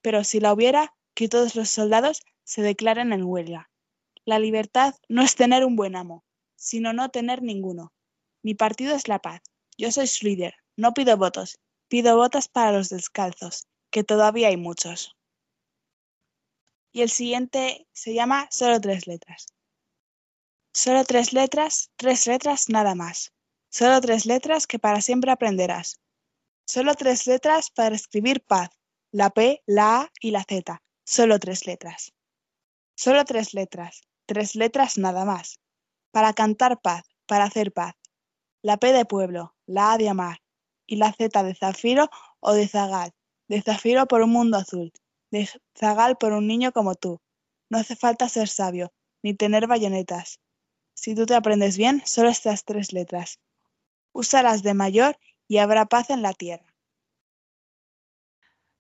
Pero 0.02 0.24
si 0.24 0.40
la 0.40 0.54
hubiera, 0.54 0.94
que 1.16 1.30
todos 1.30 1.56
los 1.56 1.70
soldados 1.70 2.22
se 2.44 2.62
declaren 2.62 3.14
en 3.14 3.24
huelga. 3.24 3.72
La 4.26 4.38
libertad 4.38 4.96
no 5.08 5.22
es 5.24 5.36
tener 5.36 5.66
un 5.66 5.76
buen 5.76 5.96
amo, 5.96 6.24
sino 6.56 6.94
no 6.94 7.10
tener 7.10 7.42
ninguno. 7.42 7.94
Mi 8.44 8.54
partido 8.54 8.96
es 8.96 9.08
la 9.08 9.20
paz. 9.20 9.42
Yo 9.78 9.92
soy 9.92 10.08
su 10.08 10.26
líder. 10.26 10.56
No 10.78 10.94
pido 10.94 11.18
votos, 11.18 11.60
pido 11.88 12.18
botas 12.18 12.48
para 12.48 12.72
los 12.72 12.90
descalzos, 12.90 13.68
que 13.92 14.04
todavía 14.04 14.50
hay 14.50 14.58
muchos. 14.58 15.16
Y 16.92 17.02
el 17.02 17.10
siguiente 17.10 17.88
se 17.94 18.14
llama 18.14 18.48
Solo 18.52 18.80
tres 18.80 19.08
letras. 19.08 19.48
Solo 20.74 21.06
tres 21.06 21.34
letras, 21.34 21.92
tres 21.96 22.28
letras 22.28 22.70
nada 22.70 22.96
más. 22.96 23.34
Solo 23.70 24.00
tres 24.02 24.26
letras 24.26 24.68
que 24.68 24.80
para 24.80 25.02
siempre 25.02 25.32
aprenderás. 25.32 26.02
Solo 26.66 26.94
tres 26.96 27.28
letras 27.28 27.70
para 27.70 27.96
escribir 27.96 28.42
paz. 28.42 28.70
La 29.12 29.30
P, 29.30 29.62
la 29.66 30.02
A 30.02 30.12
y 30.20 30.32
la 30.32 30.44
Z. 30.44 30.82
Solo 31.08 31.38
tres 31.38 31.68
letras. 31.68 32.14
Solo 32.96 33.26
tres 33.26 33.54
letras. 33.54 34.02
Tres 34.26 34.56
letras 34.56 34.98
nada 34.98 35.24
más. 35.24 35.60
Para 36.12 36.34
cantar 36.34 36.82
paz, 36.82 37.04
para 37.28 37.44
hacer 37.44 37.72
paz. 37.72 37.94
La 38.64 38.78
P 38.78 38.92
de 38.92 39.06
pueblo, 39.06 39.56
la 39.68 39.94
A 39.94 39.98
de 40.00 40.10
amar 40.10 40.42
y 40.88 40.96
la 40.96 41.14
Z 41.14 41.44
de 41.44 41.54
zafiro 41.54 42.10
o 42.40 42.54
de 42.54 42.68
zagal. 42.68 43.14
De 43.48 43.62
zafiro 43.62 44.08
por 44.08 44.24
un 44.24 44.32
mundo 44.32 44.58
azul. 44.58 44.92
De 45.30 45.48
zagal 45.78 46.18
por 46.18 46.34
un 46.34 46.48
niño 46.48 46.72
como 46.72 46.96
tú. 46.96 47.22
No 47.70 47.78
hace 47.78 47.96
falta 47.96 48.28
ser 48.28 48.48
sabio, 48.48 48.92
ni 49.22 49.36
tener 49.36 49.68
bayonetas. 49.68 50.40
Si 50.96 51.14
tú 51.14 51.28
te 51.28 51.36
aprendes 51.36 51.78
bien, 51.78 52.02
solo 52.04 52.30
estas 52.30 52.66
tres 52.66 52.94
letras. 52.94 53.40
Úsalas 54.12 54.64
de 54.64 54.74
mayor 54.74 55.20
y 55.48 55.58
habrá 55.58 55.86
paz 55.86 56.10
en 56.10 56.24
la 56.24 56.34
tierra. 56.34 56.75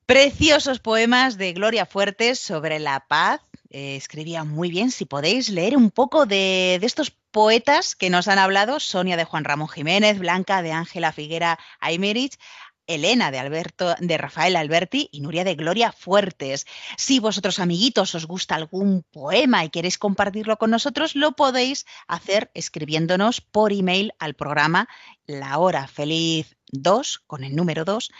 Preciosos 0.05 0.79
poemas 0.79 1.35
de 1.35 1.53
Gloria 1.53 1.87
Fuertes 1.87 2.37
sobre 2.37 2.77
la 2.77 2.99
paz. 3.07 3.41
Eh, 3.71 3.95
escribía 3.95 4.43
muy 4.43 4.69
bien. 4.69 4.91
Si 4.91 5.05
podéis 5.05 5.49
leer 5.49 5.75
un 5.75 5.89
poco 5.89 6.27
de, 6.27 6.75
estos 6.75 7.09
poetas 7.09 7.95
que 7.95 8.11
nos 8.11 8.27
han 8.27 8.37
hablado, 8.37 8.79
Sonia 8.79 9.17
de 9.17 9.25
Juan 9.25 9.45
Ramón 9.45 9.67
Jiménez, 9.67 10.19
Blanca 10.19 10.61
de 10.61 10.73
Ángela 10.73 11.11
Figuera 11.11 11.57
Aymerich, 11.79 12.37
Elena 12.85 13.31
de 13.31 13.39
Alberto 13.39 13.95
de 13.99 14.17
Rafael 14.19 14.57
Alberti 14.57 15.09
y 15.11 15.21
Nuria 15.21 15.43
de 15.43 15.55
Gloria 15.55 15.91
Fuertes. 15.91 16.67
Si 16.97 17.19
vosotros 17.19 17.57
amiguitos 17.57 18.13
os 18.13 18.27
gusta 18.27 18.53
algún 18.53 19.01
poema 19.11 19.65
y 19.65 19.71
queréis 19.71 19.97
compartirlo 19.97 20.57
con 20.57 20.69
nosotros, 20.69 21.15
lo 21.15 21.31
podéis 21.31 21.87
hacer 22.07 22.51
escribiéndonos 22.53 23.41
por 23.41 23.73
email 23.73 24.13
al 24.19 24.35
programa 24.35 24.87
La 25.25 25.57
Hora 25.57 25.87
Feliz 25.87 26.55
2 26.71 27.23
con 27.25 27.43
el 27.43 27.55
número 27.55 27.85
2 27.85 28.11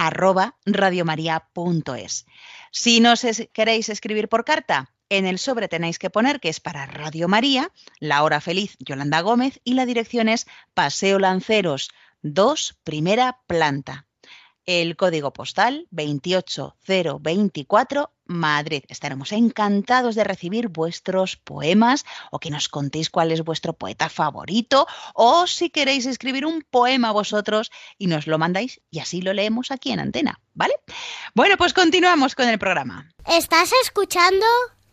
arroba 0.00 0.56
radiomaria.es. 0.64 2.26
Si 2.72 3.00
nos 3.00 3.24
es, 3.24 3.48
queréis 3.52 3.90
escribir 3.90 4.30
por 4.30 4.46
carta, 4.46 4.90
en 5.10 5.26
el 5.26 5.38
sobre 5.38 5.68
tenéis 5.68 5.98
que 5.98 6.08
poner 6.08 6.40
que 6.40 6.48
es 6.48 6.58
para 6.58 6.86
Radio 6.86 7.28
María, 7.28 7.70
La 7.98 8.22
Hora 8.22 8.40
Feliz 8.40 8.76
Yolanda 8.78 9.20
Gómez 9.20 9.60
y 9.62 9.74
la 9.74 9.84
dirección 9.84 10.28
es 10.28 10.46
Paseo 10.72 11.18
Lanceros 11.18 11.90
2, 12.22 12.78
primera 12.82 13.40
planta 13.46 14.06
el 14.66 14.96
código 14.96 15.32
postal 15.32 15.88
28024 15.90 18.12
Madrid. 18.30 18.84
Estaremos 18.88 19.32
encantados 19.32 20.14
de 20.14 20.24
recibir 20.24 20.68
vuestros 20.68 21.36
poemas 21.36 22.06
o 22.30 22.38
que 22.38 22.50
nos 22.50 22.68
contéis 22.68 23.10
cuál 23.10 23.32
es 23.32 23.42
vuestro 23.44 23.72
poeta 23.72 24.08
favorito 24.08 24.86
o 25.14 25.46
si 25.46 25.68
queréis 25.68 26.06
escribir 26.06 26.46
un 26.46 26.62
poema 26.62 27.10
vosotros 27.10 27.70
y 27.98 28.06
nos 28.06 28.26
lo 28.26 28.38
mandáis 28.38 28.80
y 28.90 29.00
así 29.00 29.20
lo 29.20 29.32
leemos 29.32 29.70
aquí 29.70 29.90
en 29.90 30.00
antena, 30.00 30.40
¿vale? 30.54 30.74
Bueno, 31.34 31.56
pues 31.58 31.74
continuamos 31.74 32.34
con 32.34 32.48
el 32.48 32.58
programa. 32.58 33.10
¿Estás 33.26 33.72
escuchando? 33.82 34.46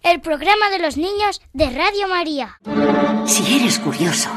El 0.03 0.21
programa 0.21 0.69
de 0.69 0.79
los 0.79 0.97
niños 0.97 1.41
de 1.53 1.69
Radio 1.69 2.07
María. 2.07 2.59
Si 3.25 3.55
eres 3.55 3.77
curioso, 3.79 4.29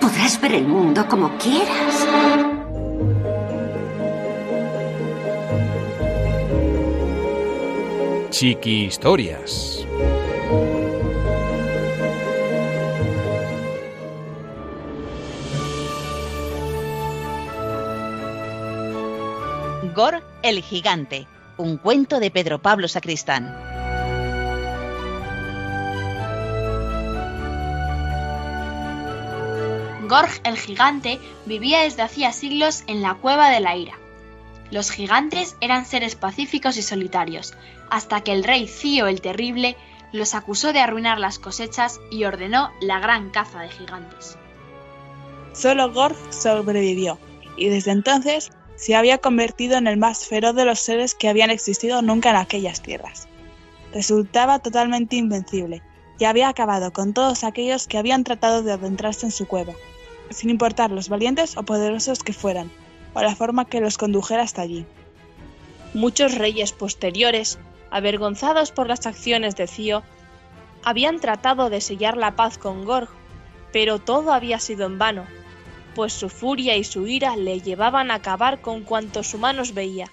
podrás 0.00 0.40
ver 0.40 0.54
el 0.54 0.64
mundo 0.64 1.06
como 1.08 1.36
quieras. 1.38 2.49
Chiqui 8.30 8.84
Historias. 8.84 9.84
Gor 19.94 20.22
el 20.42 20.62
Gigante, 20.62 21.26
un 21.56 21.76
cuento 21.76 22.20
de 22.20 22.30
Pedro 22.30 22.62
Pablo 22.62 22.86
Sacristán. 22.86 23.52
Gorg 30.08 30.30
el 30.44 30.56
Gigante 30.56 31.18
vivía 31.46 31.82
desde 31.82 32.02
hacía 32.02 32.32
siglos 32.32 32.84
en 32.86 33.02
la 33.02 33.14
Cueva 33.14 33.50
de 33.50 33.60
la 33.60 33.76
Ira. 33.76 33.99
Los 34.70 34.90
gigantes 34.90 35.56
eran 35.60 35.84
seres 35.84 36.14
pacíficos 36.14 36.76
y 36.76 36.82
solitarios, 36.82 37.54
hasta 37.90 38.20
que 38.22 38.32
el 38.32 38.44
rey 38.44 38.68
Cío 38.68 39.08
el 39.08 39.20
Terrible 39.20 39.76
los 40.12 40.34
acusó 40.34 40.72
de 40.72 40.80
arruinar 40.80 41.18
las 41.18 41.38
cosechas 41.38 42.00
y 42.10 42.24
ordenó 42.24 42.70
la 42.80 43.00
gran 43.00 43.30
caza 43.30 43.60
de 43.62 43.68
gigantes. 43.68 44.36
Solo 45.52 45.92
Gorg 45.92 46.16
sobrevivió, 46.30 47.18
y 47.56 47.68
desde 47.68 47.90
entonces 47.90 48.50
se 48.76 48.94
había 48.94 49.18
convertido 49.18 49.76
en 49.76 49.86
el 49.86 49.96
más 49.96 50.26
feroz 50.26 50.54
de 50.54 50.64
los 50.64 50.78
seres 50.78 51.14
que 51.14 51.28
habían 51.28 51.50
existido 51.50 52.00
nunca 52.00 52.30
en 52.30 52.36
aquellas 52.36 52.80
tierras. 52.80 53.28
Resultaba 53.92 54.60
totalmente 54.60 55.16
invencible, 55.16 55.82
y 56.18 56.26
había 56.26 56.48
acabado 56.48 56.92
con 56.92 57.12
todos 57.12 57.44
aquellos 57.44 57.88
que 57.88 57.98
habían 57.98 58.24
tratado 58.24 58.62
de 58.62 58.72
adentrarse 58.72 59.26
en 59.26 59.32
su 59.32 59.48
cueva, 59.48 59.72
sin 60.30 60.50
importar 60.50 60.92
los 60.92 61.08
valientes 61.08 61.56
o 61.56 61.62
poderosos 61.64 62.22
que 62.22 62.32
fueran, 62.32 62.70
o 63.14 63.22
la 63.22 63.34
forma 63.34 63.64
que 63.64 63.80
los 63.80 63.98
condujera 63.98 64.42
hasta 64.42 64.62
allí. 64.62 64.86
Muchos 65.94 66.36
reyes 66.36 66.72
posteriores, 66.72 67.58
avergonzados 67.90 68.70
por 68.70 68.88
las 68.88 69.06
acciones 69.06 69.56
de 69.56 69.66
Cío, 69.66 70.02
habían 70.82 71.20
tratado 71.20 71.70
de 71.70 71.80
sellar 71.80 72.16
la 72.16 72.36
paz 72.36 72.58
con 72.58 72.84
Gorg, 72.84 73.08
pero 73.72 73.98
todo 73.98 74.32
había 74.32 74.58
sido 74.58 74.86
en 74.86 74.98
vano, 74.98 75.24
pues 75.94 76.12
su 76.12 76.28
furia 76.28 76.76
y 76.76 76.84
su 76.84 77.06
ira 77.06 77.36
le 77.36 77.60
llevaban 77.60 78.10
a 78.10 78.14
acabar 78.14 78.60
con 78.60 78.82
cuantos 78.82 79.34
humanos 79.34 79.74
veía, 79.74 80.06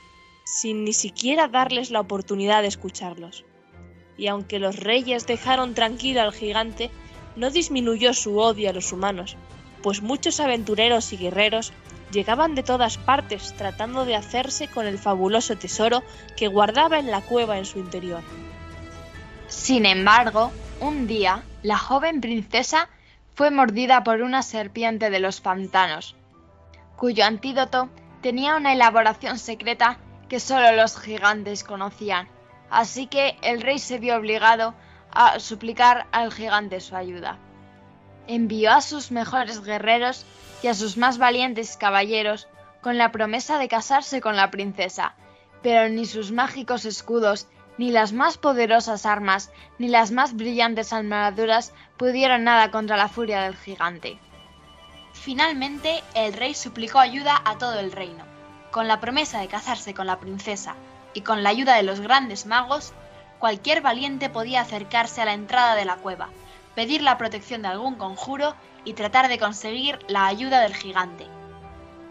sin 0.44 0.84
ni 0.84 0.94
siquiera 0.94 1.48
darles 1.48 1.92
la 1.92 2.00
oportunidad 2.00 2.62
de 2.62 2.68
escucharlos. 2.68 3.46
Y 4.18 4.28
aunque 4.28 4.60
los 4.60 4.78
reyes 4.78 5.28
dejaron 5.28 5.76
tranquilo 5.76 6.22
al 6.22 6.34
gigante, 6.34 6.90
no 7.36 7.52
disminuyó 7.52 8.14
su 8.14 8.40
odio 8.40 8.70
a 8.70 8.74
los 8.74 8.92
humanos, 8.92 9.38
pues 9.84 10.02
muchos 10.02 10.40
aventureros 10.40 11.14
y 11.14 11.18
guerreros 11.18 11.72
llegaban 12.12 12.56
de 12.56 12.64
todas 12.64 12.98
partes 12.98 13.54
tratando 13.58 14.06
de 14.06 14.16
hacerse 14.16 14.68
con 14.68 14.86
el 14.86 14.98
fabuloso 14.98 15.58
tesoro 15.58 16.04
que 16.36 16.48
guardaba 16.48 17.00
en 17.00 17.12
la 17.12 17.22
cueva 17.22 17.58
en 17.58 17.66
su 17.66 17.80
interior. 17.80 18.22
Sin 19.48 19.86
embargo, 19.86 20.52
un 20.80 21.08
día, 21.08 21.44
la 21.64 21.78
joven 21.78 22.22
princesa 22.22 22.90
fue 23.34 23.52
mordida 23.52 24.04
por 24.04 24.22
una 24.22 24.42
serpiente 24.42 25.10
de 25.10 25.20
los 25.20 25.42
pantanos, 25.42 26.16
cuyo 26.96 27.26
antídoto 27.26 27.90
tenía 28.22 28.56
una 28.56 28.74
elaboración 28.74 29.38
secreta 29.38 30.00
que 30.28 30.40
solo 30.40 30.72
los 30.74 31.00
gigantes 31.00 31.64
conocían, 31.64 32.28
así 32.70 33.08
que 33.08 33.38
el 33.42 33.62
rey 33.62 33.80
se 33.80 34.00
vio 34.00 34.18
obligado 34.18 34.74
a 35.12 35.40
suplicar 35.40 36.08
al 36.12 36.34
gigante 36.34 36.80
su 36.80 36.96
ayuda. 36.96 37.38
Envió 38.28 38.72
a 38.72 38.82
sus 38.82 39.12
mejores 39.12 39.64
guerreros 39.64 40.26
y 40.62 40.68
a 40.68 40.74
sus 40.74 40.98
más 40.98 41.18
valientes 41.18 41.78
caballeros 41.78 42.48
con 42.82 42.98
la 42.98 43.12
promesa 43.12 43.60
de 43.60 43.68
casarse 43.68 44.22
con 44.22 44.36
la 44.36 44.52
princesa, 44.52 45.16
pero 45.62 45.90
ni 45.90 46.06
sus 46.06 46.32
mágicos 46.32 46.86
escudos, 46.86 47.48
ni 47.78 47.92
las 47.92 48.14
más 48.14 48.38
poderosas 48.38 49.06
armas, 49.06 49.52
ni 49.78 49.88
las 49.88 50.12
más 50.12 50.36
brillantes 50.36 50.94
armaduras 50.94 51.74
pudieron 51.98 52.44
nada 52.44 52.72
contra 52.72 52.98
la 52.98 53.08
furia 53.08 53.42
del 53.44 53.56
gigante. 53.56 54.20
Finalmente, 55.14 56.04
el 56.14 56.34
rey 56.34 56.54
suplicó 56.54 57.00
ayuda 57.00 57.42
a 57.44 57.58
todo 57.58 57.80
el 57.80 57.92
reino. 57.92 58.24
Con 58.72 58.88
la 58.88 59.00
promesa 59.00 59.40
de 59.40 59.48
casarse 59.48 59.94
con 59.94 60.08
la 60.08 60.20
princesa 60.20 60.76
y 61.14 61.22
con 61.22 61.44
la 61.44 61.50
ayuda 61.50 61.76
de 61.76 61.84
los 61.84 62.00
grandes 62.00 62.46
magos, 62.46 62.94
cualquier 63.40 63.82
valiente 63.82 64.30
podía 64.30 64.62
acercarse 64.62 65.22
a 65.22 65.26
la 65.26 65.34
entrada 65.34 65.76
de 65.76 65.86
la 65.86 65.98
cueva, 65.98 66.30
pedir 66.76 67.02
la 67.02 67.18
protección 67.18 67.62
de 67.62 67.70
algún 67.70 67.96
conjuro 67.96 68.56
y 68.88 68.94
tratar 68.94 69.28
de 69.28 69.38
conseguir 69.38 70.00
la 70.08 70.28
ayuda 70.28 70.62
del 70.62 70.74
gigante. 70.74 71.26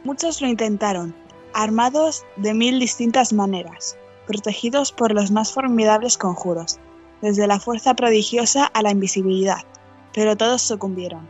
Muchos 0.05 0.43
lo 0.43 0.47
intentaron, 0.47 1.15
armados 1.55 2.27
de 2.37 2.53
mil 2.53 2.79
distintas 2.79 3.33
maneras, 3.33 3.97
protegidos 4.27 4.93
por 4.93 5.15
los 5.15 5.31
más 5.31 5.55
formidables 5.55 6.19
conjuros, 6.19 6.79
desde 7.23 7.47
la 7.47 7.59
fuerza 7.59 7.95
prodigiosa 7.95 8.67
a 8.67 8.83
la 8.83 8.91
invisibilidad, 8.91 9.65
pero 10.13 10.37
todos 10.37 10.61
sucumbieron. 10.61 11.27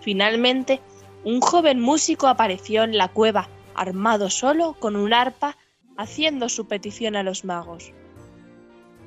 Finalmente, 0.00 0.80
un 1.22 1.42
joven 1.42 1.78
músico 1.78 2.26
apareció 2.26 2.82
en 2.84 2.96
la 2.96 3.08
cueva, 3.08 3.50
armado 3.74 4.30
solo 4.30 4.72
con 4.80 4.96
un 4.96 5.12
arpa, 5.12 5.58
haciendo 5.98 6.48
su 6.48 6.66
petición 6.66 7.14
a 7.14 7.22
los 7.22 7.44
magos. 7.44 7.92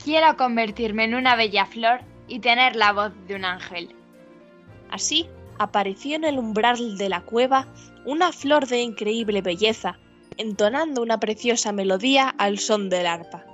Quiero 0.03 0.37
convertirme 0.37 1.05
en 1.05 1.15
una 1.15 1.35
bella 1.35 1.65
flor 1.65 2.01
y 2.27 2.37
tener 2.37 2.75
la 2.75 2.93
voz 2.93 3.13
de 3.27 3.33
un 3.33 3.45
ángel. 3.45 3.95
Así 4.91 5.27
apareció 5.57 6.15
en 6.15 6.23
el 6.23 6.37
umbral 6.37 6.97
de 6.97 7.09
la 7.09 7.21
cueva 7.21 7.67
una 8.05 8.31
flor 8.31 8.67
de 8.67 8.81
increíble 8.81 9.41
belleza, 9.41 9.97
entonando 10.37 11.01
una 11.01 11.19
preciosa 11.19 11.71
melodía 11.71 12.29
al 12.37 12.59
son 12.59 12.89
del 12.89 13.07
arpa. 13.07 13.45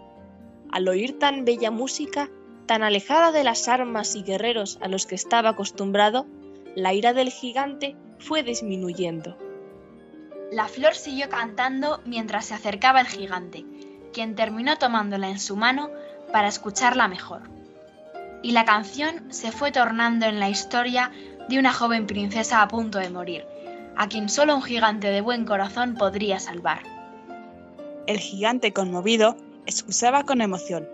Al 0.71 0.87
oír 0.87 1.19
tan 1.19 1.45
bella 1.45 1.71
música, 1.71 2.29
tan 2.65 2.83
alejada 2.83 3.31
de 3.31 3.43
las 3.43 3.67
armas 3.67 4.15
y 4.15 4.23
guerreros 4.23 4.77
a 4.81 4.87
los 4.87 5.05
que 5.05 5.15
estaba 5.15 5.49
acostumbrado, 5.49 6.25
la 6.75 6.93
ira 6.93 7.13
del 7.13 7.29
gigante 7.29 7.95
fue 8.19 8.43
disminuyendo. 8.43 9.37
La 10.51 10.67
flor 10.67 10.95
siguió 10.95 11.29
cantando 11.29 12.01
mientras 12.05 12.45
se 12.45 12.53
acercaba 12.53 13.01
el 13.01 13.07
gigante, 13.07 13.65
quien 14.13 14.35
terminó 14.35 14.77
tomándola 14.77 15.29
en 15.29 15.39
su 15.39 15.55
mano 15.55 15.89
para 16.31 16.47
escucharla 16.47 17.07
mejor. 17.07 17.41
Y 18.43 18.51
la 18.51 18.65
canción 18.65 19.31
se 19.31 19.51
fue 19.51 19.71
tornando 19.71 20.25
en 20.25 20.39
la 20.39 20.49
historia 20.49 21.11
de 21.51 21.59
una 21.59 21.73
joven 21.73 22.07
princesa 22.07 22.61
a 22.61 22.67
punto 22.69 22.97
de 22.97 23.09
morir, 23.09 23.45
a 23.97 24.07
quien 24.07 24.29
solo 24.29 24.55
un 24.55 24.61
gigante 24.61 25.07
de 25.11 25.19
buen 25.19 25.43
corazón 25.43 25.95
podría 25.95 26.39
salvar. 26.39 26.81
El 28.07 28.19
gigante 28.19 28.71
conmovido 28.71 29.35
excusaba 29.65 30.23
con 30.23 30.41
emoción, 30.41 30.87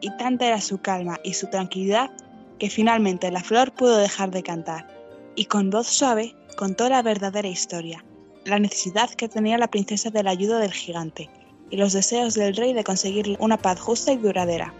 y 0.00 0.10
tanta 0.16 0.46
era 0.46 0.62
su 0.62 0.78
calma 0.78 1.20
y 1.24 1.34
su 1.34 1.48
tranquilidad 1.48 2.10
que 2.58 2.70
finalmente 2.70 3.30
la 3.30 3.42
flor 3.42 3.70
pudo 3.72 3.98
dejar 3.98 4.30
de 4.30 4.42
cantar, 4.42 4.88
y 5.36 5.44
con 5.44 5.68
voz 5.68 5.86
suave 5.86 6.34
contó 6.56 6.88
la 6.88 7.02
verdadera 7.02 7.48
historia, 7.48 8.02
la 8.46 8.58
necesidad 8.58 9.10
que 9.10 9.28
tenía 9.28 9.58
la 9.58 9.68
princesa 9.68 10.08
de 10.08 10.22
la 10.22 10.30
ayuda 10.30 10.58
del 10.58 10.72
gigante, 10.72 11.28
y 11.68 11.76
los 11.76 11.92
deseos 11.92 12.32
del 12.32 12.56
rey 12.56 12.72
de 12.72 12.82
conseguir 12.82 13.36
una 13.40 13.58
paz 13.58 13.78
justa 13.78 14.12
y 14.12 14.16
duradera. 14.16 14.72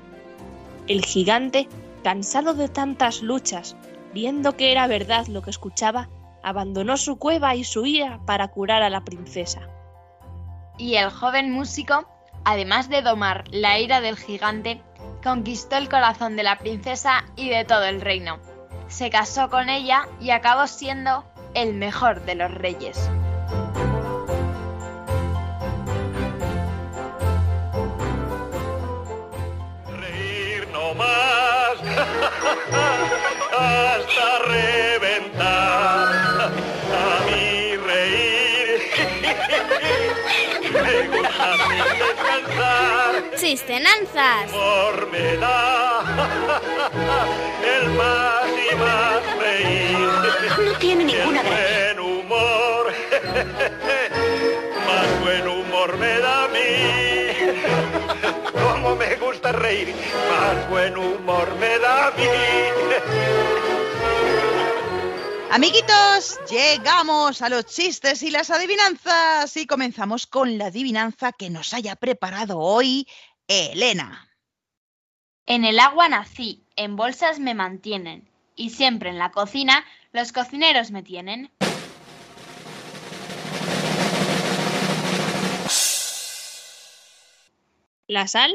El 0.87 1.05
gigante, 1.05 1.69
cansado 2.03 2.55
de 2.55 2.69
tantas 2.69 3.21
luchas, 3.21 3.77
viendo 4.13 4.57
que 4.57 4.73
era 4.73 4.87
verdad 4.87 5.27
lo 5.27 5.43
que 5.43 5.51
escuchaba, 5.51 6.09
abandonó 6.43 6.97
su 6.97 7.19
cueva 7.19 7.55
y 7.55 7.65
su 7.65 7.87
ira 7.87 8.21
para 8.27 8.49
curar 8.49 8.83
a 8.83 8.91
la 8.91 9.05
princesa. 9.05 9.69
Y 10.79 10.95
el 10.95 11.11
joven 11.11 11.51
músico, 11.51 12.09
además 12.45 12.89
de 12.89 13.03
domar 13.03 13.45
la 13.51 13.79
ira 13.79 14.01
del 14.01 14.17
gigante, 14.17 14.81
conquistó 15.23 15.77
el 15.77 15.89
corazón 15.89 16.37
de 16.37 16.45
la 16.45 16.59
princesa 16.59 17.25
y 17.37 17.49
de 17.49 17.65
todo 17.65 17.85
el 17.85 18.01
reino. 18.01 18.39
Se 18.87 19.11
casó 19.11 19.51
con 19.51 19.69
ella 19.69 20.09
y 20.21 20.31
acabó 20.31 20.67
siendo 20.67 21.25
el 21.55 21.75
mejor 21.75 22.25
de 22.25 22.37
los 22.37 22.53
reyes. 22.53 23.11
Descansar. 43.51 44.47
Chistenanzas. 44.49 44.53
Humor 44.53 45.09
me 45.11 45.37
da 45.37 46.01
el 47.77 47.89
más 47.91 48.49
y 48.71 48.75
más 48.77 49.39
reír. 49.39 50.09
No 50.65 50.79
tiene 50.79 51.05
ninguna 51.05 51.43
gracia. 51.43 51.95
buen 51.95 52.01
humor, 52.01 52.93
más 54.87 55.21
buen 55.23 55.49
humor 55.49 55.97
me 55.99 56.19
da 56.19 56.45
a 56.45 56.49
mí. 56.49 56.69
Como 58.53 58.97
me 58.97 59.15
gusta 59.17 59.53
reír, 59.53 59.95
más 60.31 60.69
buen 60.69 60.97
humor 60.97 61.49
me 61.59 61.79
da 61.79 62.09
a 62.09 62.11
mí. 62.13 62.27
Amiguitos, 65.51 66.39
llegamos 66.51 67.41
a 67.41 67.49
los 67.49 67.65
chistes 67.65 68.23
y 68.23 68.31
las 68.31 68.51
adivinanzas 68.51 69.57
y 69.57 69.67
comenzamos 69.67 70.27
con 70.27 70.59
la 70.59 70.67
adivinanza 70.67 71.33
que 71.33 71.49
nos 71.49 71.73
haya 71.73 71.97
preparado 71.97 72.59
hoy 72.59 73.09
Elena. 73.49 74.31
En 75.47 75.65
el 75.65 75.81
agua 75.81 76.11
nací, 76.11 76.67
en 76.77 76.97
bolsas 76.97 77.41
me 77.41 77.55
mantienen, 77.55 78.31
y 78.55 78.71
siempre 78.71 79.09
en 79.09 79.19
la 79.19 79.31
cocina 79.31 79.87
los 80.13 80.33
cocineros 80.33 80.91
me 80.91 81.03
tienen. 81.03 81.51
¿La 88.07 88.27
sal? 88.27 88.55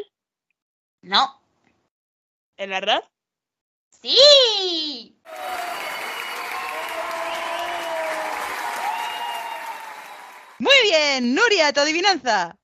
No. 1.02 1.42
¿El 2.58 2.74
arroz? 2.74 3.04
¡Sí! 3.90 5.20
Muy 10.60 10.74
bien, 10.84 11.34
Nuria, 11.34 11.74
tu 11.74 11.80
adivinanza. 11.80 12.60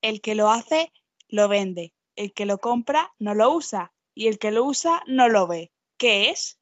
El 0.00 0.20
que 0.20 0.36
lo 0.36 0.50
hace, 0.50 0.92
lo 1.28 1.48
vende. 1.48 1.94
El 2.16 2.32
que 2.32 2.46
lo 2.46 2.58
compra, 2.58 3.12
no 3.18 3.34
lo 3.34 3.52
usa. 3.52 3.92
Y 4.14 4.26
el 4.28 4.38
que 4.38 4.50
lo 4.50 4.64
usa, 4.64 5.02
no 5.06 5.28
lo 5.28 5.46
ve. 5.46 5.72
¿Qué 5.96 6.30
es? 6.30 6.58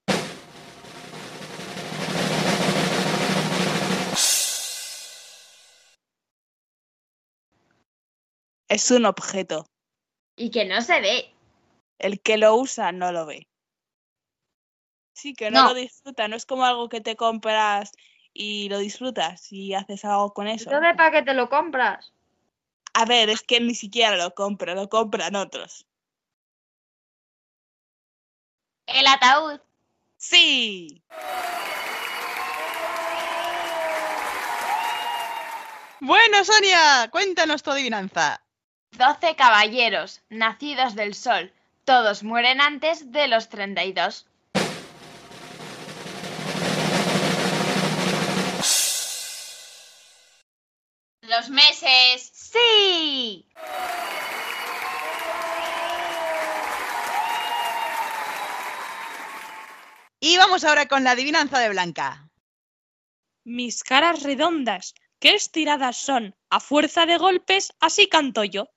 Es 8.68 8.90
un 8.90 9.06
objeto. 9.06 9.66
Y 10.36 10.50
que 10.50 10.64
no 10.64 10.80
se 10.82 11.00
ve. 11.00 11.34
El 11.98 12.20
que 12.20 12.36
lo 12.36 12.54
usa, 12.56 12.92
no 12.92 13.12
lo 13.12 13.26
ve. 13.26 13.48
Sí, 15.14 15.34
que 15.34 15.50
no, 15.50 15.62
No. 15.62 15.68
lo 15.68 15.74
disfruta. 15.74 16.28
No 16.28 16.36
es 16.36 16.44
como 16.44 16.64
algo 16.64 16.88
que 16.88 17.00
te 17.00 17.16
compras 17.16 17.92
y 18.34 18.68
lo 18.68 18.78
disfrutas 18.78 19.50
y 19.50 19.72
haces 19.72 20.04
algo 20.04 20.34
con 20.34 20.46
eso. 20.46 20.70
Entonces, 20.70 20.96
¿para 20.96 21.10
qué 21.10 21.22
te 21.22 21.32
lo 21.32 21.48
compras? 21.48 22.12
A 22.98 23.04
ver, 23.04 23.28
es 23.28 23.42
que 23.42 23.60
ni 23.60 23.74
siquiera 23.74 24.16
lo 24.16 24.34
compra, 24.34 24.74
lo 24.74 24.88
compran 24.88 25.36
otros. 25.36 25.86
El 28.86 29.06
ataúd. 29.06 29.60
Sí. 30.16 31.04
Bueno, 36.00 36.42
Sonia, 36.42 37.10
cuéntanos 37.10 37.62
tu 37.62 37.70
adivinanza. 37.70 38.42
Doce 38.92 39.36
caballeros, 39.36 40.22
nacidos 40.30 40.94
del 40.94 41.14
sol, 41.14 41.52
todos 41.84 42.22
mueren 42.22 42.62
antes 42.62 43.12
de 43.12 43.28
los 43.28 43.50
32. 43.50 44.26
Los 51.20 51.50
meses. 51.50 52.35
Sí. 52.50 53.44
Y 60.20 60.36
vamos 60.38 60.64
ahora 60.64 60.86
con 60.88 61.04
la 61.04 61.12
adivinanza 61.12 61.58
de 61.58 61.68
Blanca. 61.68 62.30
Mis 63.44 63.84
caras 63.84 64.22
redondas, 64.22 64.94
qué 65.20 65.34
estiradas 65.34 65.96
son. 65.96 66.34
A 66.50 66.60
fuerza 66.60 67.06
de 67.06 67.18
golpes, 67.18 67.72
así 67.80 68.08
canto 68.08 68.44
yo. 68.44 68.68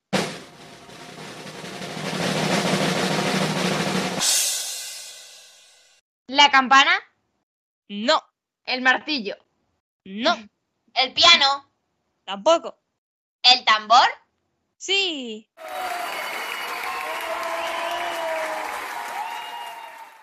La 6.28 6.52
campana. 6.52 6.92
No, 7.90 8.22
El 8.66 8.82
martillo. 8.82 9.36
no, 10.06 10.36
El 10.94 11.14
piano. 11.14 11.72
tampoco. 12.24 12.78
El 13.54 13.66
tambor. 13.66 14.08
Sí. 14.78 15.50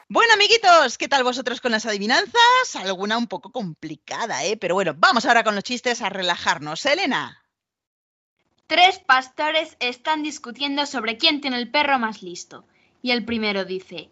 Bueno, 0.09 0.35
amiguitos, 0.35 0.97
¿qué 0.97 1.09
tal 1.09 1.25
vosotros 1.25 1.61
con 1.61 1.73
las 1.73 1.87
adivinanzas? 1.87 2.77
Alguna 2.77 3.19
un 3.19 3.27
poco 3.27 3.51
complicada, 3.51 4.45
¿eh? 4.45 4.57
Pero 4.57 4.75
bueno, 4.75 4.95
vamos 4.97 5.27
ahora 5.27 5.43
con 5.43 5.57
los 5.57 5.65
chistes 5.65 6.03
a 6.03 6.09
relajarnos. 6.09 6.87
Elena. 6.87 7.43
Tres 8.69 9.01
pastores 9.01 9.77
están 9.81 10.23
discutiendo 10.23 10.87
sobre 10.87 11.17
quién 11.17 11.41
tiene 11.41 11.57
el 11.59 11.71
perro 11.71 11.99
más 11.99 12.23
listo. 12.23 12.65
Y 13.03 13.11
el 13.11 13.25
primero 13.25 13.65
dice, 13.65 14.09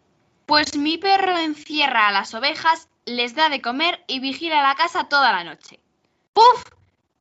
Pues 0.46 0.76
mi 0.76 0.98
perro 0.98 1.38
encierra 1.38 2.08
a 2.08 2.12
las 2.12 2.34
ovejas, 2.34 2.88
les 3.04 3.36
da 3.36 3.48
de 3.48 3.62
comer 3.62 4.02
y 4.08 4.18
vigila 4.18 4.62
la 4.62 4.74
casa 4.74 5.08
toda 5.08 5.32
la 5.32 5.44
noche. 5.44 5.78
¡Puf! 6.32 6.64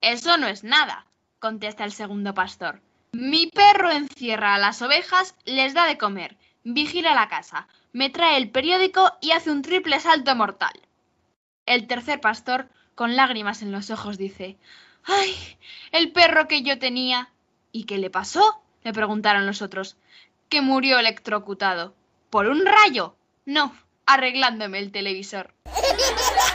Eso 0.02 0.38
no 0.38 0.48
es 0.48 0.64
nada, 0.64 1.06
contesta 1.44 1.84
el 1.84 1.92
segundo 1.92 2.34
pastor. 2.34 2.80
Mi 3.12 3.48
perro 3.48 3.92
encierra 3.92 4.56
a 4.56 4.60
las 4.60 4.82
ovejas, 4.82 5.36
les 5.44 5.74
da 5.74 5.86
de 5.88 5.98
comer, 5.98 6.38
vigila 6.64 7.14
la 7.14 7.28
casa, 7.28 7.68
me 7.92 8.10
trae 8.10 8.38
el 8.38 8.50
periódico 8.50 9.12
y 9.20 9.32
hace 9.32 9.52
un 9.52 9.62
triple 9.62 10.00
salto 10.00 10.34
mortal. 10.38 10.72
El 11.66 11.86
tercer 11.86 12.22
pastor, 12.22 12.70
con 12.96 13.18
lágrimas 13.18 13.62
en 13.62 13.74
los 13.74 13.90
ojos, 13.90 14.18
dice, 14.18 14.58
¡Ay! 15.04 15.36
El 15.92 16.14
perro 16.14 16.48
que 16.48 16.62
yo 16.62 16.80
tenía. 16.80 17.30
¿Y 17.74 17.84
qué 17.84 17.98
le 17.98 18.10
pasó? 18.10 18.64
le 18.86 18.94
preguntaron 18.94 19.46
los 19.46 19.62
otros. 19.62 19.98
Que 20.48 20.62
murió 20.62 20.98
electrocutado. 20.98 21.94
¿Por 22.30 22.48
un 22.48 22.66
rayo? 22.66 23.18
No, 23.44 23.76
arreglándome 24.06 24.80
el 24.80 24.94
televisor. 24.94 25.54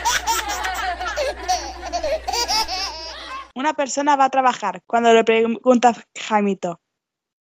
Una 3.55 3.73
persona 3.73 4.15
va 4.15 4.25
a 4.25 4.29
trabajar 4.29 4.81
cuando 4.85 5.13
le 5.13 5.23
pregunta 5.23 5.93
Jaimito, 6.15 6.79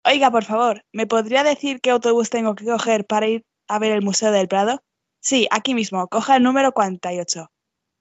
Oiga, 0.10 0.32
por 0.32 0.46
favor, 0.46 0.86
¿me 0.94 1.06
podría 1.06 1.44
decir 1.44 1.82
qué 1.82 1.90
autobús 1.90 2.30
tengo 2.30 2.56
que 2.56 2.64
coger 2.64 3.06
para 3.06 3.28
ir 3.28 3.46
a 3.68 3.78
ver 3.78 3.92
el 3.92 4.02
Museo 4.02 4.32
del 4.32 4.48
Prado? 4.48 4.82
Sí, 5.20 5.50
aquí 5.52 5.74
mismo, 5.74 6.08
coja 6.08 6.38
el 6.38 6.44
número 6.44 6.72
48. 6.72 7.52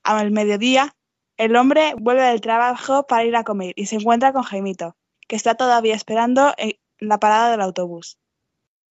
Al 0.05 0.31
mediodía, 0.31 0.95
el 1.37 1.57
hombre 1.57 1.95
vuelve 1.99 2.23
del 2.23 2.41
trabajo 2.41 3.09
para 3.09 3.25
ir 3.25 3.35
a 3.35 3.43
comer 3.43 3.73
y 3.75 3.87
se 3.87 3.97
encuentra 3.97 4.33
con 4.33 4.45
Jaimito, 4.45 4.95
que 5.27 5.35
está 5.35 5.57
todavía 5.57 5.97
esperando 5.97 6.55
en 6.59 6.79
la 7.01 7.19
parada 7.19 7.51
del 7.51 7.61
autobús. 7.61 8.19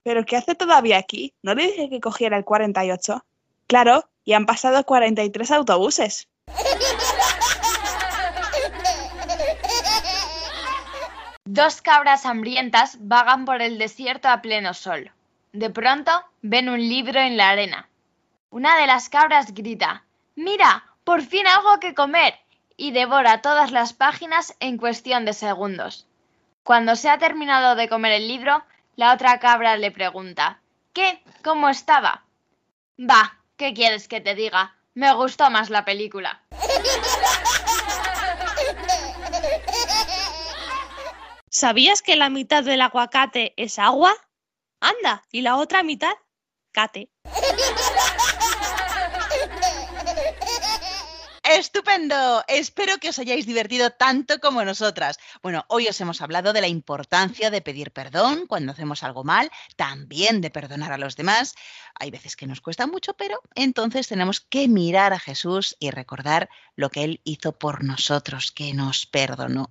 ¿Pero 0.03 0.25
qué 0.25 0.35
hace 0.35 0.53
todavía 0.53 0.97
aquí? 0.97 1.33
¿No 1.41 1.55
le 1.55 1.67
dije 1.67 1.89
que 1.89 2.01
cogiera 2.01 2.35
el 2.35 2.43
48? 2.43 3.25
Claro, 3.67 4.09
y 4.25 4.33
han 4.33 4.45
pasado 4.45 4.83
43 4.83 5.51
autobuses. 5.51 6.27
Dos 11.55 11.81
cabras 11.81 12.25
hambrientas 12.25 12.97
vagan 12.99 13.45
por 13.45 13.61
el 13.61 13.77
desierto 13.77 14.27
a 14.27 14.41
pleno 14.41 14.73
sol. 14.73 15.13
De 15.53 15.69
pronto 15.69 16.11
ven 16.41 16.67
un 16.67 16.81
libro 16.81 17.21
en 17.21 17.37
la 17.37 17.49
arena. 17.49 17.87
Una 18.49 18.75
de 18.75 18.87
las 18.87 19.07
cabras 19.07 19.53
grita, 19.53 20.03
Mira, 20.35 20.83
por 21.05 21.21
fin 21.21 21.47
algo 21.47 21.79
que 21.79 21.93
comer, 21.93 22.37
y 22.75 22.91
devora 22.91 23.41
todas 23.41 23.71
las 23.71 23.93
páginas 23.93 24.53
en 24.59 24.77
cuestión 24.77 25.23
de 25.23 25.31
segundos. 25.31 26.07
Cuando 26.65 26.97
se 26.97 27.09
ha 27.09 27.19
terminado 27.19 27.75
de 27.75 27.87
comer 27.87 28.11
el 28.11 28.27
libro, 28.27 28.61
la 28.97 29.13
otra 29.13 29.39
cabra 29.39 29.77
le 29.77 29.91
pregunta, 29.91 30.59
¿Qué? 30.91 31.23
¿Cómo 31.41 31.69
estaba? 31.69 32.25
Va, 32.99 33.37
¿qué 33.55 33.73
quieres 33.73 34.09
que 34.09 34.19
te 34.19 34.35
diga? 34.35 34.75
Me 34.93 35.13
gustó 35.13 35.49
más 35.49 35.69
la 35.69 35.85
película. 35.85 36.41
¿Sabías 41.57 42.01
que 42.01 42.17
la 42.17 42.29
mitad 42.29 42.65
del 42.65 42.81
aguacate 42.81 43.53
es 43.55 43.79
agua? 43.79 44.13
Anda, 44.81 45.23
y 45.31 45.39
la 45.39 45.55
otra 45.55 45.83
mitad, 45.83 46.11
cate. 46.73 47.09
¡Estupendo! 51.43 52.43
Espero 52.49 52.97
que 52.97 53.07
os 53.07 53.19
hayáis 53.19 53.45
divertido 53.45 53.91
tanto 53.91 54.39
como 54.41 54.65
nosotras. 54.65 55.17
Bueno, 55.41 55.63
hoy 55.69 55.87
os 55.87 56.01
hemos 56.01 56.21
hablado 56.21 56.51
de 56.51 56.59
la 56.59 56.67
importancia 56.67 57.49
de 57.49 57.61
pedir 57.61 57.91
perdón 57.91 58.47
cuando 58.47 58.73
hacemos 58.73 59.03
algo 59.03 59.23
mal, 59.23 59.49
también 59.77 60.41
de 60.41 60.49
perdonar 60.49 60.91
a 60.91 60.97
los 60.97 61.15
demás. 61.15 61.55
Hay 61.97 62.11
veces 62.11 62.35
que 62.35 62.47
nos 62.47 62.59
cuesta 62.59 62.85
mucho, 62.85 63.13
pero 63.13 63.39
entonces 63.53 64.09
tenemos 64.09 64.41
que 64.41 64.67
mirar 64.67 65.13
a 65.13 65.19
Jesús 65.19 65.77
y 65.79 65.91
recordar 65.91 66.49
lo 66.75 66.89
que 66.89 67.05
Él 67.05 67.21
hizo 67.23 67.57
por 67.57 67.85
nosotros, 67.85 68.51
que 68.51 68.73
nos 68.73 69.05
perdonó. 69.05 69.69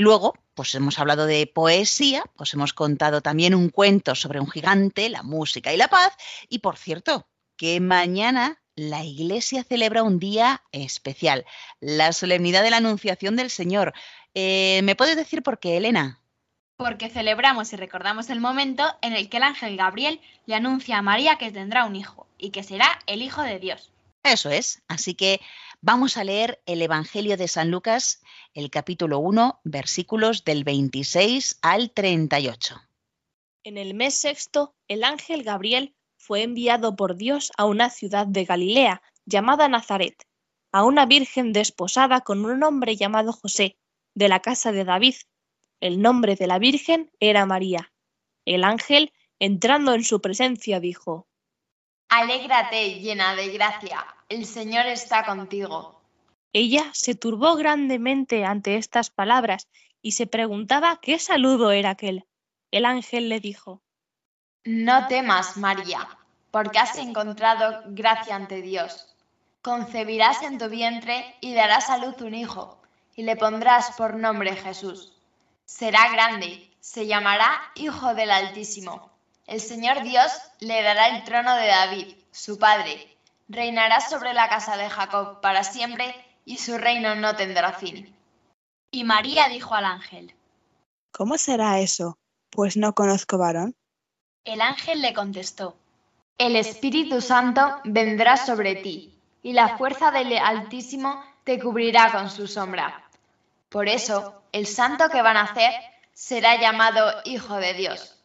Luego, 0.00 0.38
pues 0.54 0.72
hemos 0.76 1.00
hablado 1.00 1.26
de 1.26 1.48
poesía, 1.48 2.22
os 2.36 2.54
hemos 2.54 2.72
contado 2.72 3.20
también 3.20 3.52
un 3.52 3.68
cuento 3.68 4.14
sobre 4.14 4.38
un 4.38 4.48
gigante, 4.48 5.08
la 5.08 5.24
música 5.24 5.72
y 5.72 5.76
la 5.76 5.88
paz. 5.88 6.16
Y 6.48 6.60
por 6.60 6.76
cierto, 6.76 7.28
que 7.56 7.80
mañana 7.80 8.62
la 8.76 9.04
Iglesia 9.04 9.64
celebra 9.64 10.04
un 10.04 10.20
día 10.20 10.62
especial, 10.70 11.44
la 11.80 12.12
solemnidad 12.12 12.62
de 12.62 12.70
la 12.70 12.76
Anunciación 12.76 13.34
del 13.34 13.50
Señor. 13.50 13.92
Eh, 14.34 14.82
¿Me 14.84 14.94
puedes 14.94 15.16
decir 15.16 15.42
por 15.42 15.58
qué, 15.58 15.76
Elena? 15.76 16.20
Porque 16.76 17.08
celebramos 17.10 17.72
y 17.72 17.76
recordamos 17.76 18.30
el 18.30 18.38
momento 18.38 18.84
en 19.02 19.14
el 19.14 19.28
que 19.28 19.38
el 19.38 19.42
ángel 19.42 19.76
Gabriel 19.76 20.20
le 20.46 20.54
anuncia 20.54 20.98
a 20.98 21.02
María 21.02 21.38
que 21.38 21.50
tendrá 21.50 21.84
un 21.86 21.96
hijo 21.96 22.28
y 22.38 22.50
que 22.50 22.62
será 22.62 23.00
el 23.06 23.20
Hijo 23.20 23.42
de 23.42 23.58
Dios. 23.58 23.90
Eso 24.22 24.50
es. 24.50 24.80
Así 24.86 25.14
que 25.14 25.40
vamos 25.80 26.16
a 26.16 26.24
leer 26.24 26.60
el 26.66 26.82
Evangelio 26.82 27.36
de 27.36 27.48
San 27.48 27.70
Lucas, 27.70 28.20
el 28.54 28.70
capítulo 28.70 29.18
1, 29.20 29.60
versículos 29.64 30.44
del 30.44 30.64
26 30.64 31.58
al 31.62 31.92
38. 31.92 32.80
En 33.64 33.78
el 33.78 33.94
mes 33.94 34.14
sexto, 34.14 34.74
el 34.88 35.04
ángel 35.04 35.42
Gabriel 35.42 35.94
fue 36.16 36.42
enviado 36.42 36.96
por 36.96 37.16
Dios 37.16 37.52
a 37.56 37.64
una 37.64 37.90
ciudad 37.90 38.26
de 38.26 38.44
Galilea 38.44 39.02
llamada 39.24 39.68
Nazaret, 39.68 40.26
a 40.72 40.84
una 40.84 41.06
virgen 41.06 41.52
desposada 41.52 42.22
con 42.22 42.44
un 42.44 42.62
hombre 42.62 42.96
llamado 42.96 43.32
José, 43.32 43.78
de 44.14 44.28
la 44.28 44.40
casa 44.40 44.72
de 44.72 44.84
David. 44.84 45.14
El 45.80 46.02
nombre 46.02 46.34
de 46.34 46.48
la 46.48 46.58
virgen 46.58 47.10
era 47.20 47.46
María. 47.46 47.92
El 48.44 48.64
ángel, 48.64 49.12
entrando 49.38 49.94
en 49.94 50.02
su 50.02 50.20
presencia, 50.20 50.80
dijo, 50.80 51.27
Alégrate, 52.08 53.00
llena 53.00 53.34
de 53.34 53.48
gracia, 53.48 54.06
el 54.30 54.46
Señor 54.46 54.86
está 54.86 55.24
contigo. 55.24 56.00
Ella 56.54 56.90
se 56.94 57.14
turbó 57.14 57.54
grandemente 57.56 58.46
ante 58.46 58.76
estas 58.76 59.10
palabras 59.10 59.68
y 60.00 60.12
se 60.12 60.26
preguntaba 60.26 61.00
qué 61.02 61.18
saludo 61.18 61.70
era 61.70 61.90
aquel. 61.90 62.24
El 62.70 62.86
ángel 62.86 63.28
le 63.28 63.40
dijo, 63.40 63.82
No 64.64 65.06
temas, 65.06 65.58
María, 65.58 66.08
porque 66.50 66.78
has 66.78 66.96
encontrado 66.96 67.82
gracia 67.88 68.36
ante 68.36 68.62
Dios. 68.62 69.14
Concebirás 69.60 70.42
en 70.42 70.56
tu 70.56 70.68
vientre 70.70 71.36
y 71.42 71.52
darás 71.52 71.90
a 71.90 71.98
luz 71.98 72.20
un 72.22 72.34
hijo, 72.34 72.80
y 73.16 73.24
le 73.24 73.36
pondrás 73.36 73.92
por 73.98 74.16
nombre 74.16 74.56
Jesús. 74.56 75.12
Será 75.66 76.10
grande, 76.10 76.70
se 76.80 77.06
llamará 77.06 77.60
Hijo 77.74 78.14
del 78.14 78.30
Altísimo. 78.30 79.07
El 79.48 79.62
Señor 79.62 80.02
Dios 80.02 80.30
le 80.60 80.82
dará 80.82 81.08
el 81.08 81.24
trono 81.24 81.56
de 81.56 81.68
David, 81.68 82.14
su 82.30 82.58
padre. 82.58 83.16
Reinará 83.48 84.02
sobre 84.02 84.34
la 84.34 84.46
casa 84.46 84.76
de 84.76 84.90
Jacob 84.90 85.40
para 85.40 85.64
siempre, 85.64 86.14
y 86.44 86.58
su 86.58 86.76
reino 86.76 87.14
no 87.14 87.34
tendrá 87.34 87.72
fin. 87.72 88.14
Y 88.90 89.04
María 89.04 89.48
dijo 89.48 89.74
al 89.74 89.86
ángel, 89.86 90.34
¿Cómo 91.12 91.38
será 91.38 91.80
eso? 91.80 92.18
Pues 92.50 92.76
no 92.76 92.94
conozco 92.94 93.38
varón. 93.38 93.74
El 94.44 94.60
ángel 94.60 95.00
le 95.00 95.14
contestó, 95.14 95.78
El 96.36 96.54
Espíritu 96.54 97.22
Santo 97.22 97.80
vendrá 97.84 98.36
sobre 98.36 98.74
ti, 98.74 99.18
y 99.42 99.54
la 99.54 99.78
fuerza 99.78 100.10
del 100.10 100.36
Altísimo 100.36 101.24
te 101.44 101.58
cubrirá 101.58 102.12
con 102.12 102.28
su 102.28 102.46
sombra. 102.46 103.02
Por 103.70 103.88
eso, 103.88 104.42
el 104.52 104.66
santo 104.66 105.08
que 105.08 105.22
va 105.22 105.30
a 105.30 105.44
nacer 105.44 105.72
será 106.12 106.60
llamado 106.60 107.22
Hijo 107.24 107.56
de 107.56 107.72
Dios. 107.72 108.17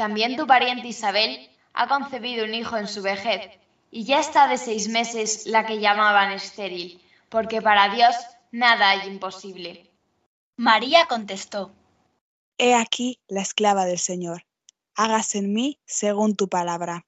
También 0.00 0.34
tu 0.34 0.46
pariente 0.46 0.88
Isabel 0.88 1.50
ha 1.74 1.86
concebido 1.86 2.46
un 2.46 2.54
hijo 2.54 2.78
en 2.78 2.88
su 2.88 3.02
vejez, 3.02 3.50
y 3.90 4.04
ya 4.04 4.18
está 4.18 4.48
de 4.48 4.56
seis 4.56 4.88
meses 4.88 5.44
la 5.44 5.66
que 5.66 5.78
llamaban 5.78 6.32
estéril, 6.32 7.02
porque 7.28 7.60
para 7.60 7.94
Dios 7.94 8.16
nada 8.50 8.88
hay 8.88 9.06
imposible. 9.06 9.90
María 10.56 11.04
contestó, 11.06 11.74
He 12.56 12.74
aquí 12.74 13.20
la 13.28 13.42
esclava 13.42 13.84
del 13.84 13.98
Señor. 13.98 14.46
Hágase 14.94 15.36
en 15.36 15.52
mí 15.52 15.78
según 15.84 16.34
tu 16.34 16.48
palabra. 16.48 17.04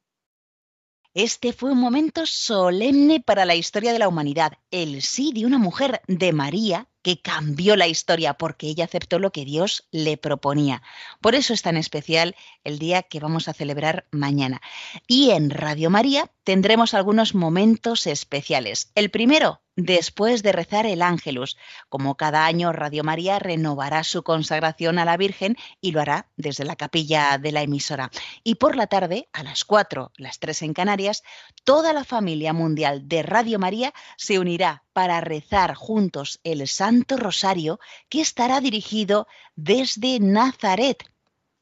Este 1.15 1.53
fue 1.53 1.73
un 1.73 1.79
momento 1.79 2.25
solemne 2.25 3.21
para 3.21 3.45
la 3.45 3.55
historia 3.55 3.93
de 3.93 3.99
la 3.99 4.09
humanidad, 4.09 4.55
el 4.71 5.03
sí 5.03 5.33
de 5.35 5.45
una 5.45 5.59
mujer 5.59 6.01
de 6.07 6.33
María 6.33 6.89
que 7.03 7.21
cambió 7.21 7.77
la 7.77 7.87
historia 7.87 8.35
porque 8.35 8.69
ella 8.69 8.85
aceptó 8.85 9.19
lo 9.19 9.31
que 9.31 9.45
Dios 9.45 9.87
le 9.91 10.17
proponía. 10.17 10.83
Por 11.21 11.35
eso 11.35 11.53
es 11.53 11.63
tan 11.63 11.77
especial 11.77 12.35
el 12.65 12.79
día 12.79 13.03
que 13.03 13.21
vamos 13.21 13.49
a 13.49 13.53
celebrar 13.53 14.07
mañana. 14.11 14.63
Y 15.07 15.31
en 15.31 15.51
Radio 15.51 15.91
María 15.91 16.31
tendremos 16.45 16.95
algunos 16.95 17.35
momentos 17.35 18.07
especiales. 18.07 18.91
El 18.95 19.11
primero, 19.11 19.62
después 19.77 20.43
de 20.43 20.53
rezar 20.53 20.87
el 20.87 21.03
Ángelus. 21.03 21.57
Como 21.89 22.17
cada 22.17 22.45
año, 22.47 22.73
Radio 22.73 23.05
María 23.05 23.39
renovará 23.39 24.05
su 24.05 24.23
consagración 24.23 24.99
a 24.99 25.05
la 25.05 25.17
Virgen 25.17 25.57
y 25.81 25.93
lo 25.93 26.01
hará 26.01 26.29
desde 26.37 26.65
la 26.65 26.77
capilla 26.77 27.39
de 27.39 27.53
la 27.53 27.63
emisora. 27.63 28.11
Y 28.45 28.57
por 28.57 28.77
la 28.77 28.87
tarde, 28.87 29.29
a 29.33 29.43
las 29.43 29.65
4, 29.65 30.13
las 30.17 30.39
3 30.39 30.63
en 30.63 30.75
Canarias, 30.75 31.23
toda 31.65 31.93
la 31.93 32.05
familia 32.05 32.53
mundial 32.53 33.09
de 33.09 33.23
Radio 33.23 33.59
María 33.59 33.93
se 34.17 34.39
unirá 34.39 34.85
para 34.93 35.21
rezar 35.21 35.75
juntos 35.75 36.41
el 36.45 36.67
Santo 36.69 37.17
Rosario 37.17 37.81
que 38.09 38.21
estará 38.21 38.61
dirigido 38.61 39.27
desde 39.57 40.21
Nazaret, 40.21 41.05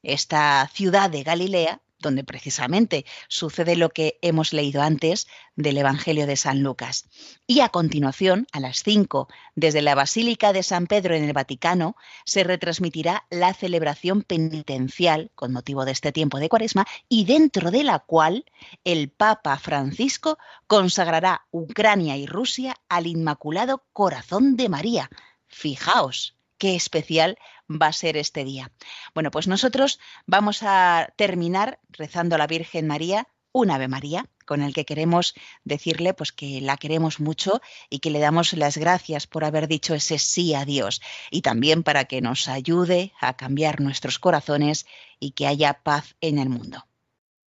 esta 0.03 0.69
ciudad 0.73 1.09
de 1.09 1.23
Galilea 1.23 1.81
donde 2.01 2.23
precisamente 2.23 3.05
sucede 3.27 3.75
lo 3.75 3.89
que 3.89 4.17
hemos 4.21 4.53
leído 4.53 4.81
antes 4.81 5.27
del 5.55 5.77
Evangelio 5.77 6.27
de 6.27 6.35
San 6.35 6.63
Lucas. 6.63 7.07
Y 7.47 7.59
a 7.59 7.69
continuación, 7.69 8.47
a 8.51 8.59
las 8.59 8.83
5, 8.83 9.27
desde 9.55 9.81
la 9.81 9.95
Basílica 9.95 10.53
de 10.53 10.63
San 10.63 10.87
Pedro 10.87 11.15
en 11.15 11.23
el 11.23 11.33
Vaticano, 11.33 11.95
se 12.25 12.43
retransmitirá 12.43 13.25
la 13.29 13.53
celebración 13.53 14.23
penitencial 14.23 15.31
con 15.35 15.51
motivo 15.51 15.85
de 15.85 15.91
este 15.91 16.11
tiempo 16.11 16.39
de 16.39 16.49
Cuaresma 16.49 16.85
y 17.07 17.25
dentro 17.25 17.71
de 17.71 17.83
la 17.83 17.99
cual 17.99 18.45
el 18.83 19.09
Papa 19.09 19.57
Francisco 19.59 20.37
consagrará 20.67 21.45
Ucrania 21.51 22.17
y 22.17 22.25
Rusia 22.25 22.75
al 22.89 23.07
Inmaculado 23.07 23.83
Corazón 23.93 24.55
de 24.55 24.69
María. 24.69 25.09
Fijaos, 25.47 26.35
qué 26.57 26.75
especial 26.75 27.37
va 27.79 27.87
a 27.87 27.93
ser 27.93 28.17
este 28.17 28.43
día. 28.43 28.71
Bueno, 29.13 29.31
pues 29.31 29.47
nosotros 29.47 29.99
vamos 30.25 30.63
a 30.63 31.13
terminar 31.15 31.79
rezando 31.89 32.35
a 32.35 32.37
la 32.37 32.47
Virgen 32.47 32.87
María 32.87 33.27
un 33.53 33.69
Ave 33.69 33.87
María, 33.87 34.25
con 34.45 34.61
el 34.61 34.73
que 34.73 34.85
queremos 34.85 35.33
decirle 35.63 36.13
pues 36.13 36.31
que 36.31 36.61
la 36.61 36.77
queremos 36.77 37.19
mucho 37.19 37.61
y 37.89 37.99
que 37.99 38.09
le 38.09 38.19
damos 38.19 38.53
las 38.53 38.77
gracias 38.77 39.27
por 39.27 39.43
haber 39.43 39.67
dicho 39.67 39.93
ese 39.93 40.17
sí 40.17 40.53
a 40.53 40.65
Dios 40.65 41.01
y 41.29 41.41
también 41.41 41.83
para 41.83 42.05
que 42.05 42.21
nos 42.21 42.47
ayude 42.47 43.13
a 43.19 43.35
cambiar 43.35 43.81
nuestros 43.81 44.19
corazones 44.19 44.85
y 45.19 45.31
que 45.31 45.47
haya 45.47 45.73
paz 45.83 46.15
en 46.21 46.39
el 46.39 46.49
mundo. 46.49 46.85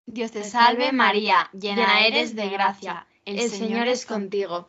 Dios 0.07 0.33
te 0.33 0.45
salve 0.45 0.93
María, 0.93 1.51
llena 1.53 2.07
eres 2.07 2.35
de 2.35 2.49
gracia, 2.49 3.07
el 3.25 3.49
Señor 3.51 3.87
es 3.87 4.07
contigo. 4.07 4.69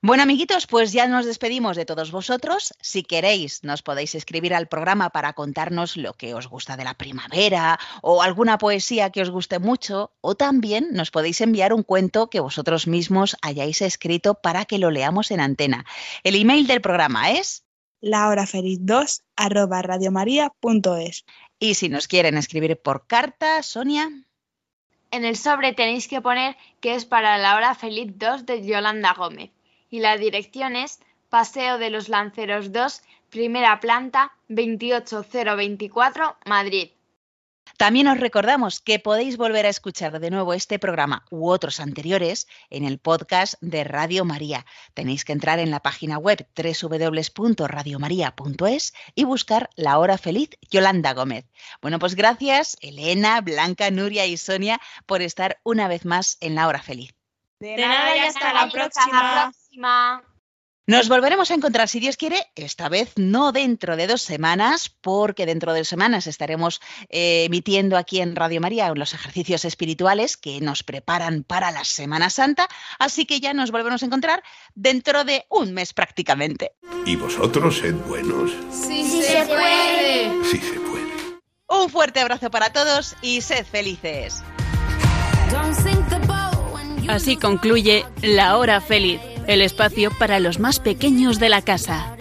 Bueno, 0.00 0.22
amiguitos, 0.22 0.68
pues 0.68 0.92
ya 0.92 1.08
nos 1.08 1.26
despedimos 1.26 1.76
de 1.76 1.84
todos 1.84 2.12
vosotros. 2.12 2.72
Si 2.80 3.02
queréis, 3.02 3.64
nos 3.64 3.82
podéis 3.82 4.14
escribir 4.14 4.54
al 4.54 4.68
programa 4.68 5.10
para 5.10 5.32
contarnos 5.32 5.96
lo 5.96 6.12
que 6.12 6.34
os 6.34 6.46
gusta 6.46 6.76
de 6.76 6.84
la 6.84 6.94
primavera 6.94 7.80
o 8.00 8.22
alguna 8.22 8.58
poesía 8.58 9.10
que 9.10 9.22
os 9.22 9.30
guste 9.30 9.58
mucho, 9.58 10.12
o 10.20 10.36
también 10.36 10.90
nos 10.92 11.10
podéis 11.10 11.40
enviar 11.40 11.72
un 11.72 11.82
cuento 11.82 12.30
que 12.30 12.38
vosotros 12.38 12.86
mismos 12.86 13.36
hayáis 13.42 13.82
escrito 13.82 14.34
para 14.34 14.66
que 14.66 14.78
lo 14.78 14.92
leamos 14.92 15.32
en 15.32 15.40
antena. 15.40 15.84
El 16.22 16.36
email 16.36 16.68
del 16.68 16.80
programa 16.80 17.32
es 17.32 17.64
lahorafeliz2 18.00 19.22
arroba 19.34 19.82
radiomaria.es. 19.82 21.24
Y 21.58 21.74
si 21.74 21.88
nos 21.88 22.06
quieren 22.06 22.36
escribir 22.36 22.80
por 22.80 23.08
carta, 23.08 23.64
Sonia. 23.64 24.08
En 25.10 25.24
el 25.24 25.36
sobre 25.36 25.72
tenéis 25.72 26.06
que 26.06 26.20
poner 26.20 26.56
que 26.80 26.94
es 26.94 27.04
para 27.04 27.36
la 27.36 27.56
hora 27.56 27.74
feliz 27.74 28.12
2 28.16 28.46
de 28.46 28.64
Yolanda 28.64 29.14
Gómez 29.14 29.50
y 29.90 30.00
la 30.00 30.16
dirección 30.16 30.76
es 30.76 31.00
Paseo 31.28 31.78
de 31.78 31.90
los 31.90 32.08
Lanceros 32.08 32.72
2, 32.72 33.02
primera 33.30 33.80
planta, 33.80 34.32
28024, 34.48 36.36
Madrid. 36.46 36.90
También 37.76 38.08
os 38.08 38.18
recordamos 38.18 38.80
que 38.80 38.98
podéis 38.98 39.36
volver 39.36 39.66
a 39.66 39.68
escuchar 39.68 40.18
de 40.18 40.30
nuevo 40.30 40.54
este 40.54 40.80
programa 40.80 41.24
u 41.30 41.48
otros 41.48 41.78
anteriores 41.80 42.48
en 42.70 42.84
el 42.84 42.98
podcast 42.98 43.54
de 43.60 43.84
Radio 43.84 44.24
María. 44.24 44.66
Tenéis 44.94 45.24
que 45.24 45.32
entrar 45.32 45.60
en 45.60 45.70
la 45.70 45.80
página 45.80 46.18
web 46.18 46.48
www.radiomaria.es 46.56 48.94
y 49.14 49.24
buscar 49.24 49.70
La 49.76 49.98
Hora 49.98 50.18
Feliz 50.18 50.50
Yolanda 50.70 51.14
Gómez. 51.14 51.46
Bueno, 51.80 52.00
pues 52.00 52.16
gracias 52.16 52.76
Elena, 52.80 53.40
Blanca, 53.42 53.92
Nuria 53.92 54.26
y 54.26 54.36
Sonia 54.36 54.80
por 55.06 55.22
estar 55.22 55.60
una 55.62 55.86
vez 55.86 56.04
más 56.04 56.36
en 56.40 56.56
La 56.56 56.66
Hora 56.66 56.82
Feliz. 56.82 57.14
De 57.60 57.76
nada 57.76 58.16
y 58.16 58.20
hasta 58.20 58.52
la 58.52 58.68
próxima. 58.70 59.52
Nos 60.86 61.10
volveremos 61.10 61.50
a 61.50 61.54
encontrar, 61.54 61.86
si 61.86 62.00
Dios 62.00 62.16
quiere, 62.16 62.46
esta 62.54 62.88
vez 62.88 63.12
no 63.16 63.52
dentro 63.52 63.94
de 63.94 64.06
dos 64.06 64.22
semanas, 64.22 64.88
porque 65.02 65.44
dentro 65.44 65.74
de 65.74 65.80
dos 65.80 65.88
semanas 65.88 66.26
estaremos 66.26 66.80
eh, 67.10 67.44
emitiendo 67.44 67.98
aquí 67.98 68.20
en 68.20 68.34
Radio 68.34 68.62
María 68.62 68.90
los 68.94 69.12
ejercicios 69.12 69.66
espirituales 69.66 70.38
que 70.38 70.62
nos 70.62 70.82
preparan 70.82 71.44
para 71.44 71.70
la 71.72 71.84
Semana 71.84 72.30
Santa, 72.30 72.68
así 72.98 73.26
que 73.26 73.38
ya 73.38 73.52
nos 73.52 73.70
volveremos 73.70 74.02
a 74.02 74.06
encontrar 74.06 74.42
dentro 74.74 75.24
de 75.24 75.44
un 75.50 75.74
mes 75.74 75.92
prácticamente. 75.92 76.72
¿Y 77.04 77.16
vosotros 77.16 77.76
sed 77.76 77.94
buenos? 78.06 78.50
Sí, 78.70 79.04
sí 79.04 79.22
se 79.22 79.44
puede. 79.44 80.44
Sí 80.44 80.58
se 80.58 80.80
puede. 80.80 80.88
Un 81.68 81.90
fuerte 81.90 82.20
abrazo 82.20 82.50
para 82.50 82.72
todos 82.72 83.14
y 83.20 83.42
sed 83.42 83.66
felices. 83.66 84.42
Así 87.08 87.36
concluye 87.36 88.04
La 88.22 88.56
Hora 88.56 88.80
Feliz, 88.80 89.20
el 89.48 89.62
espacio 89.62 90.10
para 90.18 90.38
los 90.38 90.60
más 90.60 90.78
pequeños 90.78 91.40
de 91.40 91.48
la 91.48 91.62
casa. 91.62 92.17